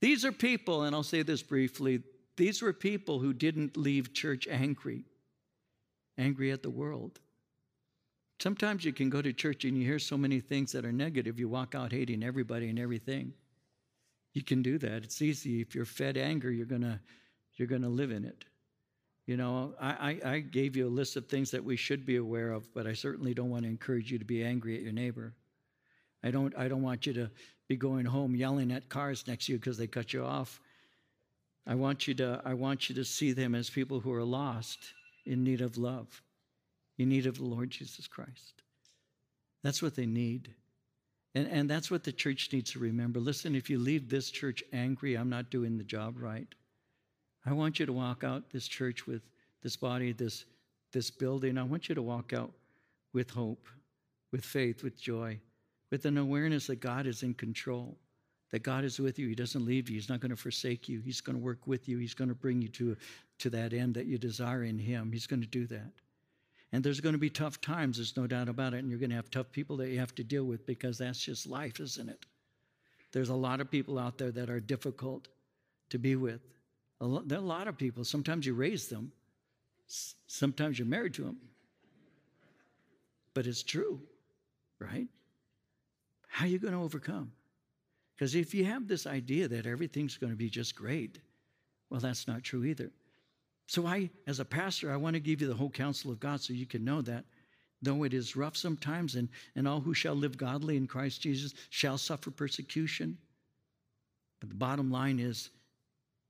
These 0.00 0.24
are 0.24 0.32
people, 0.32 0.84
and 0.84 0.94
I'll 0.94 1.02
say 1.02 1.22
this 1.22 1.42
briefly 1.42 2.02
these 2.36 2.62
were 2.62 2.72
people 2.72 3.18
who 3.18 3.32
didn't 3.32 3.76
leave 3.76 4.14
church 4.14 4.46
angry, 4.48 5.04
angry 6.16 6.52
at 6.52 6.62
the 6.62 6.70
world. 6.70 7.18
Sometimes 8.40 8.84
you 8.84 8.92
can 8.92 9.10
go 9.10 9.20
to 9.20 9.32
church 9.32 9.64
and 9.64 9.76
you 9.76 9.84
hear 9.84 9.98
so 9.98 10.16
many 10.16 10.38
things 10.38 10.70
that 10.70 10.84
are 10.84 10.92
negative, 10.92 11.40
you 11.40 11.48
walk 11.48 11.74
out 11.74 11.90
hating 11.90 12.22
everybody 12.22 12.68
and 12.68 12.78
everything. 12.78 13.32
You 14.34 14.44
can 14.44 14.62
do 14.62 14.78
that. 14.78 15.02
It's 15.02 15.20
easy. 15.20 15.60
If 15.60 15.74
you're 15.74 15.84
fed 15.84 16.16
anger, 16.16 16.52
you're 16.52 16.64
gonna 16.64 17.00
you're 17.56 17.66
gonna 17.66 17.88
live 17.88 18.12
in 18.12 18.24
it. 18.24 18.44
You 19.26 19.36
know, 19.36 19.74
I, 19.80 20.20
I, 20.24 20.30
I 20.30 20.38
gave 20.38 20.76
you 20.76 20.86
a 20.86 20.88
list 20.88 21.16
of 21.16 21.26
things 21.26 21.50
that 21.50 21.64
we 21.64 21.76
should 21.76 22.06
be 22.06 22.16
aware 22.16 22.52
of, 22.52 22.72
but 22.72 22.86
I 22.86 22.92
certainly 22.92 23.34
don't 23.34 23.50
want 23.50 23.64
to 23.64 23.68
encourage 23.68 24.12
you 24.12 24.18
to 24.18 24.24
be 24.24 24.44
angry 24.44 24.76
at 24.76 24.82
your 24.82 24.92
neighbor. 24.92 25.34
I 26.22 26.30
don't, 26.30 26.56
I 26.56 26.68
don't 26.68 26.82
want 26.82 27.06
you 27.06 27.12
to 27.14 27.30
be 27.68 27.76
going 27.76 28.06
home 28.06 28.34
yelling 28.34 28.72
at 28.72 28.88
cars 28.88 29.26
next 29.26 29.46
to 29.46 29.52
you 29.52 29.58
because 29.58 29.78
they 29.78 29.86
cut 29.86 30.12
you 30.12 30.24
off. 30.24 30.60
I 31.66 31.74
want 31.74 32.08
you 32.08 32.14
to, 32.14 32.40
I 32.44 32.54
want 32.54 32.88
you 32.88 32.94
to 32.96 33.04
see 33.04 33.32
them 33.32 33.54
as 33.54 33.68
people 33.68 34.00
who 34.00 34.12
are 34.12 34.24
lost 34.24 34.78
in 35.26 35.44
need 35.44 35.60
of 35.60 35.76
love, 35.76 36.22
in 36.96 37.10
need 37.10 37.26
of 37.26 37.36
the 37.36 37.44
Lord 37.44 37.70
Jesus 37.70 38.06
Christ. 38.06 38.62
That's 39.62 39.82
what 39.82 39.94
they 39.94 40.06
need. 40.06 40.54
And, 41.34 41.46
and 41.48 41.70
that's 41.70 41.90
what 41.90 42.04
the 42.04 42.12
church 42.12 42.48
needs 42.52 42.72
to 42.72 42.78
remember. 42.78 43.20
Listen, 43.20 43.54
if 43.54 43.68
you 43.68 43.78
leave 43.78 44.08
this 44.08 44.30
church 44.30 44.64
angry, 44.72 45.14
I'm 45.14 45.28
not 45.28 45.50
doing 45.50 45.76
the 45.76 45.84
job 45.84 46.14
right. 46.18 46.48
I 47.44 47.52
want 47.52 47.78
you 47.78 47.86
to 47.86 47.92
walk 47.92 48.24
out 48.24 48.50
this 48.50 48.66
church 48.66 49.06
with 49.06 49.22
this 49.62 49.76
body, 49.76 50.12
this, 50.12 50.46
this 50.92 51.10
building. 51.10 51.58
I 51.58 51.64
want 51.64 51.88
you 51.88 51.94
to 51.94 52.02
walk 52.02 52.32
out 52.32 52.52
with 53.12 53.30
hope, 53.30 53.66
with 54.32 54.44
faith, 54.44 54.82
with 54.82 55.00
joy, 55.00 55.38
with 55.90 56.04
an 56.04 56.18
awareness 56.18 56.66
that 56.66 56.80
God 56.80 57.06
is 57.06 57.22
in 57.22 57.34
control, 57.34 57.96
that 58.50 58.62
God 58.62 58.84
is 58.84 58.98
with 58.98 59.18
you. 59.18 59.28
He 59.28 59.34
doesn't 59.34 59.64
leave 59.64 59.88
you. 59.88 59.96
He's 59.96 60.08
not 60.08 60.20
going 60.20 60.30
to 60.30 60.36
forsake 60.36 60.88
you. 60.88 61.00
He's 61.00 61.20
going 61.20 61.36
to 61.36 61.44
work 61.44 61.66
with 61.66 61.88
you. 61.88 61.98
He's 61.98 62.14
going 62.14 62.28
to 62.28 62.34
bring 62.34 62.62
you 62.62 62.68
to, 62.68 62.96
to 63.38 63.50
that 63.50 63.72
end 63.72 63.94
that 63.94 64.06
you 64.06 64.18
desire 64.18 64.64
in 64.64 64.78
Him. 64.78 65.12
He's 65.12 65.26
going 65.26 65.42
to 65.42 65.48
do 65.48 65.66
that. 65.66 65.92
And 66.72 66.84
there's 66.84 67.00
going 67.00 67.14
to 67.14 67.18
be 67.18 67.30
tough 67.30 67.60
times, 67.60 67.96
there's 67.96 68.16
no 68.16 68.26
doubt 68.26 68.48
about 68.48 68.74
it. 68.74 68.78
And 68.78 68.90
you're 68.90 68.98
going 68.98 69.10
to 69.10 69.16
have 69.16 69.30
tough 69.30 69.50
people 69.52 69.76
that 69.78 69.88
you 69.88 69.98
have 69.98 70.14
to 70.16 70.24
deal 70.24 70.44
with 70.44 70.66
because 70.66 70.98
that's 70.98 71.18
just 71.18 71.46
life, 71.46 71.80
isn't 71.80 72.08
it? 72.08 72.26
There's 73.12 73.30
a 73.30 73.34
lot 73.34 73.60
of 73.60 73.70
people 73.70 73.98
out 73.98 74.18
there 74.18 74.30
that 74.32 74.50
are 74.50 74.60
difficult 74.60 75.28
to 75.88 75.98
be 75.98 76.16
with. 76.16 76.42
There 77.00 77.38
are 77.38 77.42
a 77.42 77.44
lot 77.44 77.68
of 77.68 77.78
people. 77.78 78.04
Sometimes 78.04 78.44
you 78.44 78.54
raise 78.54 78.88
them, 78.88 79.12
sometimes 79.86 80.78
you're 80.78 80.86
married 80.86 81.14
to 81.14 81.22
them. 81.22 81.38
But 83.32 83.46
it's 83.46 83.62
true, 83.62 84.00
right? 84.78 85.06
How 86.28 86.44
are 86.44 86.48
you 86.48 86.58
going 86.58 86.74
to 86.74 86.80
overcome? 86.80 87.32
Because 88.14 88.34
if 88.34 88.54
you 88.54 88.64
have 88.64 88.86
this 88.86 89.06
idea 89.06 89.48
that 89.48 89.66
everything's 89.66 90.16
going 90.16 90.32
to 90.32 90.36
be 90.36 90.50
just 90.50 90.74
great, 90.74 91.18
well, 91.90 92.00
that's 92.00 92.28
not 92.28 92.42
true 92.42 92.64
either. 92.64 92.90
So, 93.66 93.86
I, 93.86 94.10
as 94.26 94.40
a 94.40 94.44
pastor, 94.44 94.90
I 94.90 94.96
want 94.96 95.14
to 95.14 95.20
give 95.20 95.40
you 95.40 95.46
the 95.46 95.54
whole 95.54 95.70
counsel 95.70 96.10
of 96.10 96.20
God 96.20 96.40
so 96.40 96.52
you 96.52 96.66
can 96.66 96.84
know 96.84 97.02
that 97.02 97.24
though 97.82 98.02
it 98.04 98.14
is 98.14 98.36
rough 98.36 98.56
sometimes, 98.56 99.14
and, 99.14 99.28
and 99.54 99.68
all 99.68 99.80
who 99.80 99.94
shall 99.94 100.14
live 100.14 100.36
godly 100.36 100.76
in 100.76 100.86
Christ 100.86 101.20
Jesus 101.20 101.54
shall 101.70 101.98
suffer 101.98 102.30
persecution. 102.30 103.16
But 104.40 104.48
the 104.48 104.54
bottom 104.54 104.90
line 104.90 105.18
is, 105.18 105.50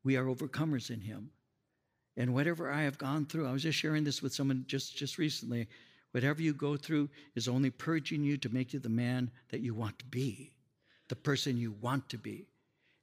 we 0.05 0.17
are 0.17 0.25
overcomers 0.25 0.91
in 0.91 1.01
Him. 1.01 1.31
And 2.17 2.35
whatever 2.35 2.71
I 2.71 2.83
have 2.83 2.99
gone 2.99 3.27
through, 3.27 3.47
I 3.47 3.53
was 3.53 3.63
just 3.63 3.79
sharing 3.79 4.05
this 4.05 4.23
with 4.23 4.35
someone 4.35 4.65
just, 4.67 4.97
just 4.97 5.19
recently. 5.19 5.69
Whatever 6.13 6.43
you 6.43 6.55
go 6.55 6.77
through 6.77 7.11
is 7.35 7.49
only 7.49 7.71
purging 7.71 8.23
you 8.23 8.37
to 8.39 8.49
make 8.49 8.73
you 8.73 8.81
the 8.81 8.89
man 8.89 9.31
that 9.51 9.61
you 9.61 9.75
want 9.75 9.99
to 9.99 10.07
be, 10.07 10.53
the 11.09 11.17
person 11.17 11.57
you 11.57 11.73
want 11.81 12.09
to 12.11 12.19
be. 12.19 12.47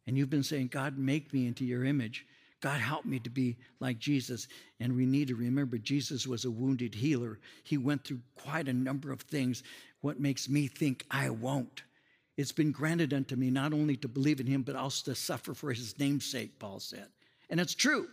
And 0.08 0.18
you've 0.18 0.30
been 0.30 0.44
saying, 0.44 0.68
God, 0.68 0.98
make 0.98 1.34
me 1.34 1.48
into 1.48 1.66
your 1.66 1.86
image. 1.86 2.26
God, 2.62 2.80
help 2.80 3.06
me 3.06 3.20
to 3.20 3.30
be 3.30 3.58
like 3.80 4.00
Jesus. 4.00 4.48
And 4.80 4.96
we 4.96 5.06
need 5.06 5.28
to 5.28 5.36
remember 5.36 5.78
Jesus 5.78 6.26
was 6.26 6.46
a 6.46 6.52
wounded 6.52 6.96
healer. 6.96 7.40
He 7.64 7.78
went 7.78 8.04
through 8.04 8.22
quite 8.36 8.68
a 8.68 8.74
number 8.74 9.12
of 9.12 9.22
things. 9.22 9.64
What 10.02 10.20
makes 10.20 10.50
me 10.50 10.68
think 10.68 11.06
I 11.12 11.30
won't? 11.30 11.84
It's 12.38 12.52
been 12.52 12.72
granted 12.72 13.14
unto 13.14 13.36
me 13.36 13.50
not 13.50 13.74
only 13.74 13.96
to 13.98 14.08
believe 14.08 14.40
in 14.40 14.48
him, 14.48 14.64
but 14.64 14.76
also 14.76 15.12
to 15.12 15.16
suffer 15.16 15.54
for 15.54 15.72
his 15.72 15.98
name'sake, 16.00 16.60
Paul 16.60 16.80
said. 16.80 17.08
And 17.50 17.60
it's 17.60 17.76
true. 17.76 18.08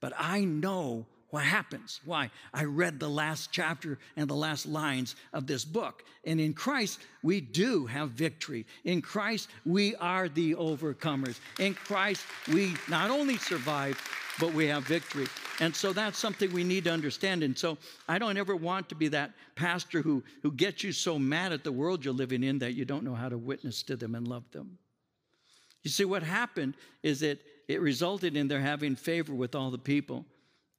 But 0.00 0.12
I 0.18 0.44
know 0.44 1.06
what 1.34 1.42
happens? 1.42 2.00
Why? 2.04 2.30
I 2.52 2.62
read 2.62 3.00
the 3.00 3.08
last 3.08 3.50
chapter 3.50 3.98
and 4.16 4.30
the 4.30 4.36
last 4.36 4.66
lines 4.66 5.16
of 5.32 5.48
this 5.48 5.64
book. 5.64 6.04
And 6.24 6.40
in 6.40 6.54
Christ, 6.54 7.00
we 7.24 7.40
do 7.40 7.86
have 7.86 8.10
victory. 8.10 8.64
In 8.84 9.02
Christ, 9.02 9.48
we 9.66 9.96
are 9.96 10.28
the 10.28 10.54
overcomers. 10.54 11.40
In 11.58 11.74
Christ, 11.74 12.24
we 12.52 12.74
not 12.88 13.10
only 13.10 13.36
survive, 13.36 14.00
but 14.38 14.54
we 14.54 14.68
have 14.68 14.84
victory. 14.84 15.26
And 15.58 15.74
so 15.74 15.92
that's 15.92 16.18
something 16.18 16.52
we 16.52 16.62
need 16.62 16.84
to 16.84 16.92
understand. 16.92 17.42
And 17.42 17.58
so 17.58 17.78
I 18.08 18.20
don't 18.20 18.36
ever 18.36 18.54
want 18.54 18.88
to 18.90 18.94
be 18.94 19.08
that 19.08 19.32
pastor 19.56 20.02
who, 20.02 20.22
who 20.44 20.52
gets 20.52 20.84
you 20.84 20.92
so 20.92 21.18
mad 21.18 21.52
at 21.52 21.64
the 21.64 21.72
world 21.72 22.04
you're 22.04 22.14
living 22.14 22.44
in 22.44 22.60
that 22.60 22.74
you 22.74 22.84
don't 22.84 23.02
know 23.02 23.16
how 23.16 23.28
to 23.28 23.36
witness 23.36 23.82
to 23.82 23.96
them 23.96 24.14
and 24.14 24.28
love 24.28 24.48
them. 24.52 24.78
You 25.82 25.90
see, 25.90 26.04
what 26.04 26.22
happened 26.22 26.74
is 27.02 27.18
that 27.20 27.40
it 27.66 27.80
resulted 27.80 28.36
in 28.36 28.46
their 28.46 28.60
having 28.60 28.94
favor 28.94 29.34
with 29.34 29.56
all 29.56 29.72
the 29.72 29.78
people. 29.78 30.26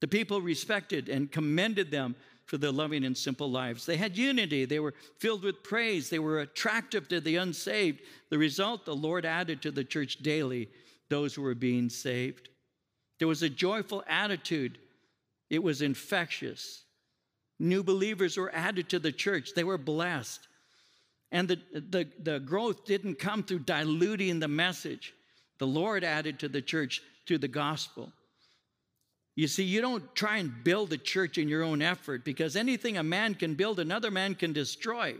The 0.01 0.07
people 0.07 0.41
respected 0.41 1.09
and 1.09 1.31
commended 1.31 1.91
them 1.91 2.15
for 2.45 2.57
their 2.57 2.71
loving 2.71 3.05
and 3.05 3.17
simple 3.17 3.49
lives. 3.49 3.85
They 3.85 3.97
had 3.97 4.17
unity. 4.17 4.65
They 4.65 4.79
were 4.79 4.93
filled 5.17 5.43
with 5.43 5.63
praise. 5.63 6.09
They 6.09 6.19
were 6.19 6.41
attractive 6.41 7.07
to 7.07 7.19
the 7.19 7.37
unsaved. 7.37 8.01
The 8.29 8.37
result, 8.37 8.85
the 8.85 8.95
Lord 8.95 9.25
added 9.25 9.61
to 9.63 9.71
the 9.71 9.83
church 9.83 10.17
daily 10.17 10.69
those 11.09 11.33
who 11.33 11.41
were 11.41 11.55
being 11.55 11.89
saved. 11.89 12.49
There 13.19 13.27
was 13.27 13.43
a 13.43 13.49
joyful 13.49 14.03
attitude, 14.07 14.77
it 15.49 15.63
was 15.63 15.81
infectious. 15.81 16.83
New 17.59 17.83
believers 17.83 18.37
were 18.37 18.53
added 18.53 18.89
to 18.89 18.99
the 18.99 19.11
church, 19.11 19.51
they 19.55 19.63
were 19.63 19.77
blessed. 19.77 20.47
And 21.31 21.47
the, 21.47 21.59
the, 21.73 22.07
the 22.21 22.39
growth 22.39 22.85
didn't 22.85 23.15
come 23.15 23.43
through 23.43 23.59
diluting 23.59 24.39
the 24.39 24.47
message. 24.47 25.13
The 25.57 25.67
Lord 25.67 26.03
added 26.03 26.39
to 26.39 26.47
the 26.47 26.61
church 26.61 27.01
through 27.25 27.39
the 27.39 27.47
gospel. 27.47 28.11
You 29.35 29.47
see, 29.47 29.63
you 29.63 29.81
don't 29.81 30.15
try 30.15 30.37
and 30.37 30.63
build 30.63 30.93
a 30.93 30.97
church 30.97 31.37
in 31.37 31.49
your 31.49 31.63
own 31.63 31.81
effort 31.81 32.23
because 32.23 32.55
anything 32.55 32.97
a 32.97 33.03
man 33.03 33.35
can 33.35 33.55
build, 33.55 33.79
another 33.79 34.09
man 34.09 34.33
can 34.35 34.53
destroy. 34.53 35.15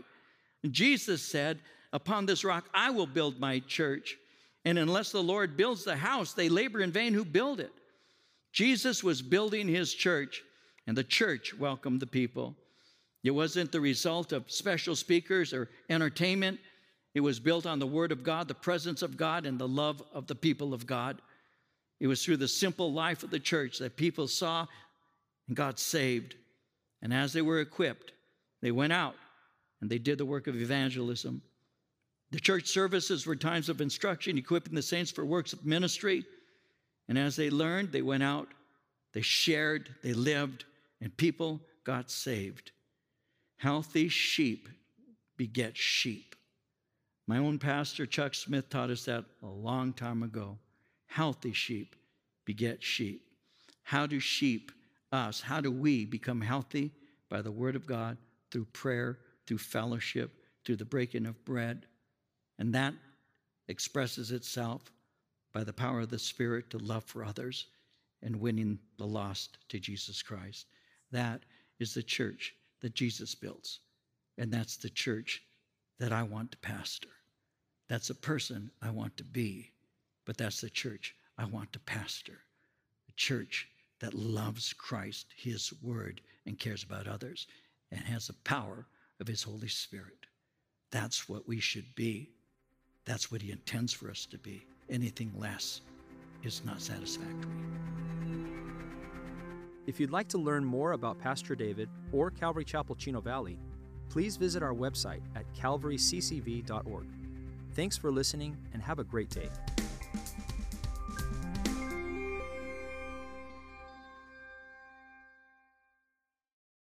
Jesus 0.70 1.22
said, 1.22 1.58
Upon 1.92 2.26
this 2.26 2.44
rock 2.44 2.68
I 2.74 2.90
will 2.90 3.06
build 3.06 3.38
my 3.38 3.60
church. 3.60 4.16
And 4.64 4.78
unless 4.78 5.12
the 5.12 5.22
Lord 5.22 5.56
builds 5.56 5.84
the 5.84 5.96
house, 5.96 6.32
they 6.32 6.48
labor 6.48 6.80
in 6.80 6.90
vain 6.90 7.14
who 7.14 7.24
build 7.24 7.60
it. 7.60 7.72
Jesus 8.52 9.04
was 9.04 9.22
building 9.22 9.68
his 9.68 9.94
church, 9.94 10.42
and 10.86 10.96
the 10.96 11.04
church 11.04 11.54
welcomed 11.54 12.00
the 12.00 12.06
people. 12.06 12.56
It 13.22 13.30
wasn't 13.30 13.70
the 13.70 13.80
result 13.80 14.32
of 14.32 14.50
special 14.50 14.96
speakers 14.96 15.52
or 15.52 15.68
entertainment. 15.88 16.58
It 17.14 17.20
was 17.20 17.38
built 17.38 17.66
on 17.66 17.78
the 17.78 17.86
Word 17.86 18.12
of 18.12 18.22
God, 18.22 18.48
the 18.48 18.54
presence 18.54 19.02
of 19.02 19.16
God, 19.16 19.46
and 19.46 19.58
the 19.58 19.68
love 19.68 20.02
of 20.12 20.26
the 20.26 20.34
people 20.34 20.74
of 20.74 20.86
God. 20.86 21.20
It 22.00 22.06
was 22.06 22.24
through 22.24 22.36
the 22.38 22.48
simple 22.48 22.92
life 22.92 23.22
of 23.22 23.30
the 23.30 23.40
church 23.40 23.78
that 23.78 23.96
people 23.96 24.28
saw 24.28 24.66
and 25.48 25.56
got 25.56 25.78
saved. 25.78 26.34
And 27.02 27.12
as 27.12 27.32
they 27.32 27.42
were 27.42 27.60
equipped, 27.60 28.12
they 28.62 28.70
went 28.70 28.92
out 28.92 29.14
and 29.80 29.90
they 29.90 29.98
did 29.98 30.18
the 30.18 30.24
work 30.24 30.46
of 30.46 30.56
evangelism. 30.56 31.42
The 32.32 32.40
church 32.40 32.66
services 32.66 33.26
were 33.26 33.36
times 33.36 33.68
of 33.68 33.80
instruction, 33.80 34.36
equipping 34.36 34.74
the 34.74 34.82
saints 34.82 35.10
for 35.10 35.24
works 35.24 35.52
of 35.52 35.64
ministry. 35.64 36.24
And 37.08 37.16
as 37.16 37.36
they 37.36 37.50
learned, 37.50 37.92
they 37.92 38.02
went 38.02 38.22
out, 38.22 38.48
they 39.12 39.20
shared, 39.20 39.94
they 40.02 40.12
lived, 40.12 40.64
and 41.00 41.16
people 41.16 41.60
got 41.84 42.10
saved. 42.10 42.72
Healthy 43.58 44.08
sheep 44.08 44.68
beget 45.36 45.76
sheep. 45.76 46.34
My 47.26 47.38
own 47.38 47.58
pastor, 47.58 48.06
Chuck 48.06 48.34
Smith, 48.34 48.68
taught 48.68 48.90
us 48.90 49.04
that 49.04 49.24
a 49.42 49.46
long 49.46 49.92
time 49.92 50.22
ago. 50.22 50.58
Healthy 51.06 51.52
sheep 51.52 51.96
beget 52.44 52.82
sheep. 52.82 53.22
How 53.82 54.06
do 54.06 54.20
sheep, 54.20 54.72
us, 55.12 55.40
how 55.40 55.60
do 55.60 55.70
we 55.70 56.04
become 56.04 56.40
healthy? 56.40 56.92
By 57.28 57.42
the 57.42 57.52
Word 57.52 57.76
of 57.76 57.86
God, 57.86 58.16
through 58.50 58.66
prayer, 58.66 59.18
through 59.46 59.58
fellowship, 59.58 60.32
through 60.64 60.76
the 60.76 60.84
breaking 60.84 61.26
of 61.26 61.44
bread. 61.44 61.86
And 62.58 62.74
that 62.74 62.94
expresses 63.68 64.32
itself 64.32 64.92
by 65.52 65.64
the 65.64 65.72
power 65.72 66.00
of 66.00 66.10
the 66.10 66.18
Spirit 66.18 66.70
to 66.70 66.78
love 66.78 67.04
for 67.04 67.24
others 67.24 67.66
and 68.22 68.40
winning 68.40 68.78
the 68.98 69.06
lost 69.06 69.58
to 69.68 69.78
Jesus 69.78 70.22
Christ. 70.22 70.66
That 71.12 71.42
is 71.78 71.94
the 71.94 72.02
church 72.02 72.54
that 72.80 72.94
Jesus 72.94 73.34
builds. 73.34 73.80
And 74.38 74.52
that's 74.52 74.76
the 74.76 74.90
church 74.90 75.42
that 75.98 76.12
I 76.12 76.22
want 76.22 76.52
to 76.52 76.58
pastor. 76.58 77.08
That's 77.88 78.10
a 78.10 78.14
person 78.14 78.70
I 78.82 78.90
want 78.90 79.16
to 79.16 79.24
be. 79.24 79.70
But 80.26 80.36
that's 80.36 80.60
the 80.60 80.68
church 80.68 81.14
I 81.38 81.46
want 81.46 81.72
to 81.72 81.78
pastor. 81.80 82.40
A 83.08 83.12
church 83.12 83.68
that 84.00 84.12
loves 84.12 84.74
Christ, 84.74 85.26
His 85.36 85.72
Word, 85.82 86.20
and 86.44 86.58
cares 86.58 86.82
about 86.82 87.08
others, 87.08 87.46
and 87.90 88.00
has 88.00 88.26
the 88.26 88.34
power 88.44 88.86
of 89.20 89.28
His 89.28 89.42
Holy 89.42 89.68
Spirit. 89.68 90.26
That's 90.90 91.28
what 91.28 91.48
we 91.48 91.60
should 91.60 91.94
be. 91.94 92.30
That's 93.04 93.30
what 93.32 93.40
He 93.40 93.52
intends 93.52 93.92
for 93.92 94.10
us 94.10 94.26
to 94.26 94.38
be. 94.38 94.66
Anything 94.90 95.32
less 95.36 95.80
is 96.42 96.62
not 96.64 96.82
satisfactory. 96.82 97.52
If 99.86 100.00
you'd 100.00 100.10
like 100.10 100.28
to 100.28 100.38
learn 100.38 100.64
more 100.64 100.92
about 100.92 101.18
Pastor 101.20 101.54
David 101.54 101.88
or 102.12 102.30
Calvary 102.30 102.64
Chapel 102.64 102.96
Chino 102.96 103.20
Valley, 103.20 103.58
please 104.08 104.36
visit 104.36 104.62
our 104.62 104.74
website 104.74 105.22
at 105.36 105.44
calvaryccv.org. 105.54 107.06
Thanks 107.72 107.96
for 107.96 108.10
listening 108.10 108.56
and 108.72 108.82
have 108.82 108.98
a 108.98 109.04
great 109.04 109.30
day. 109.30 109.48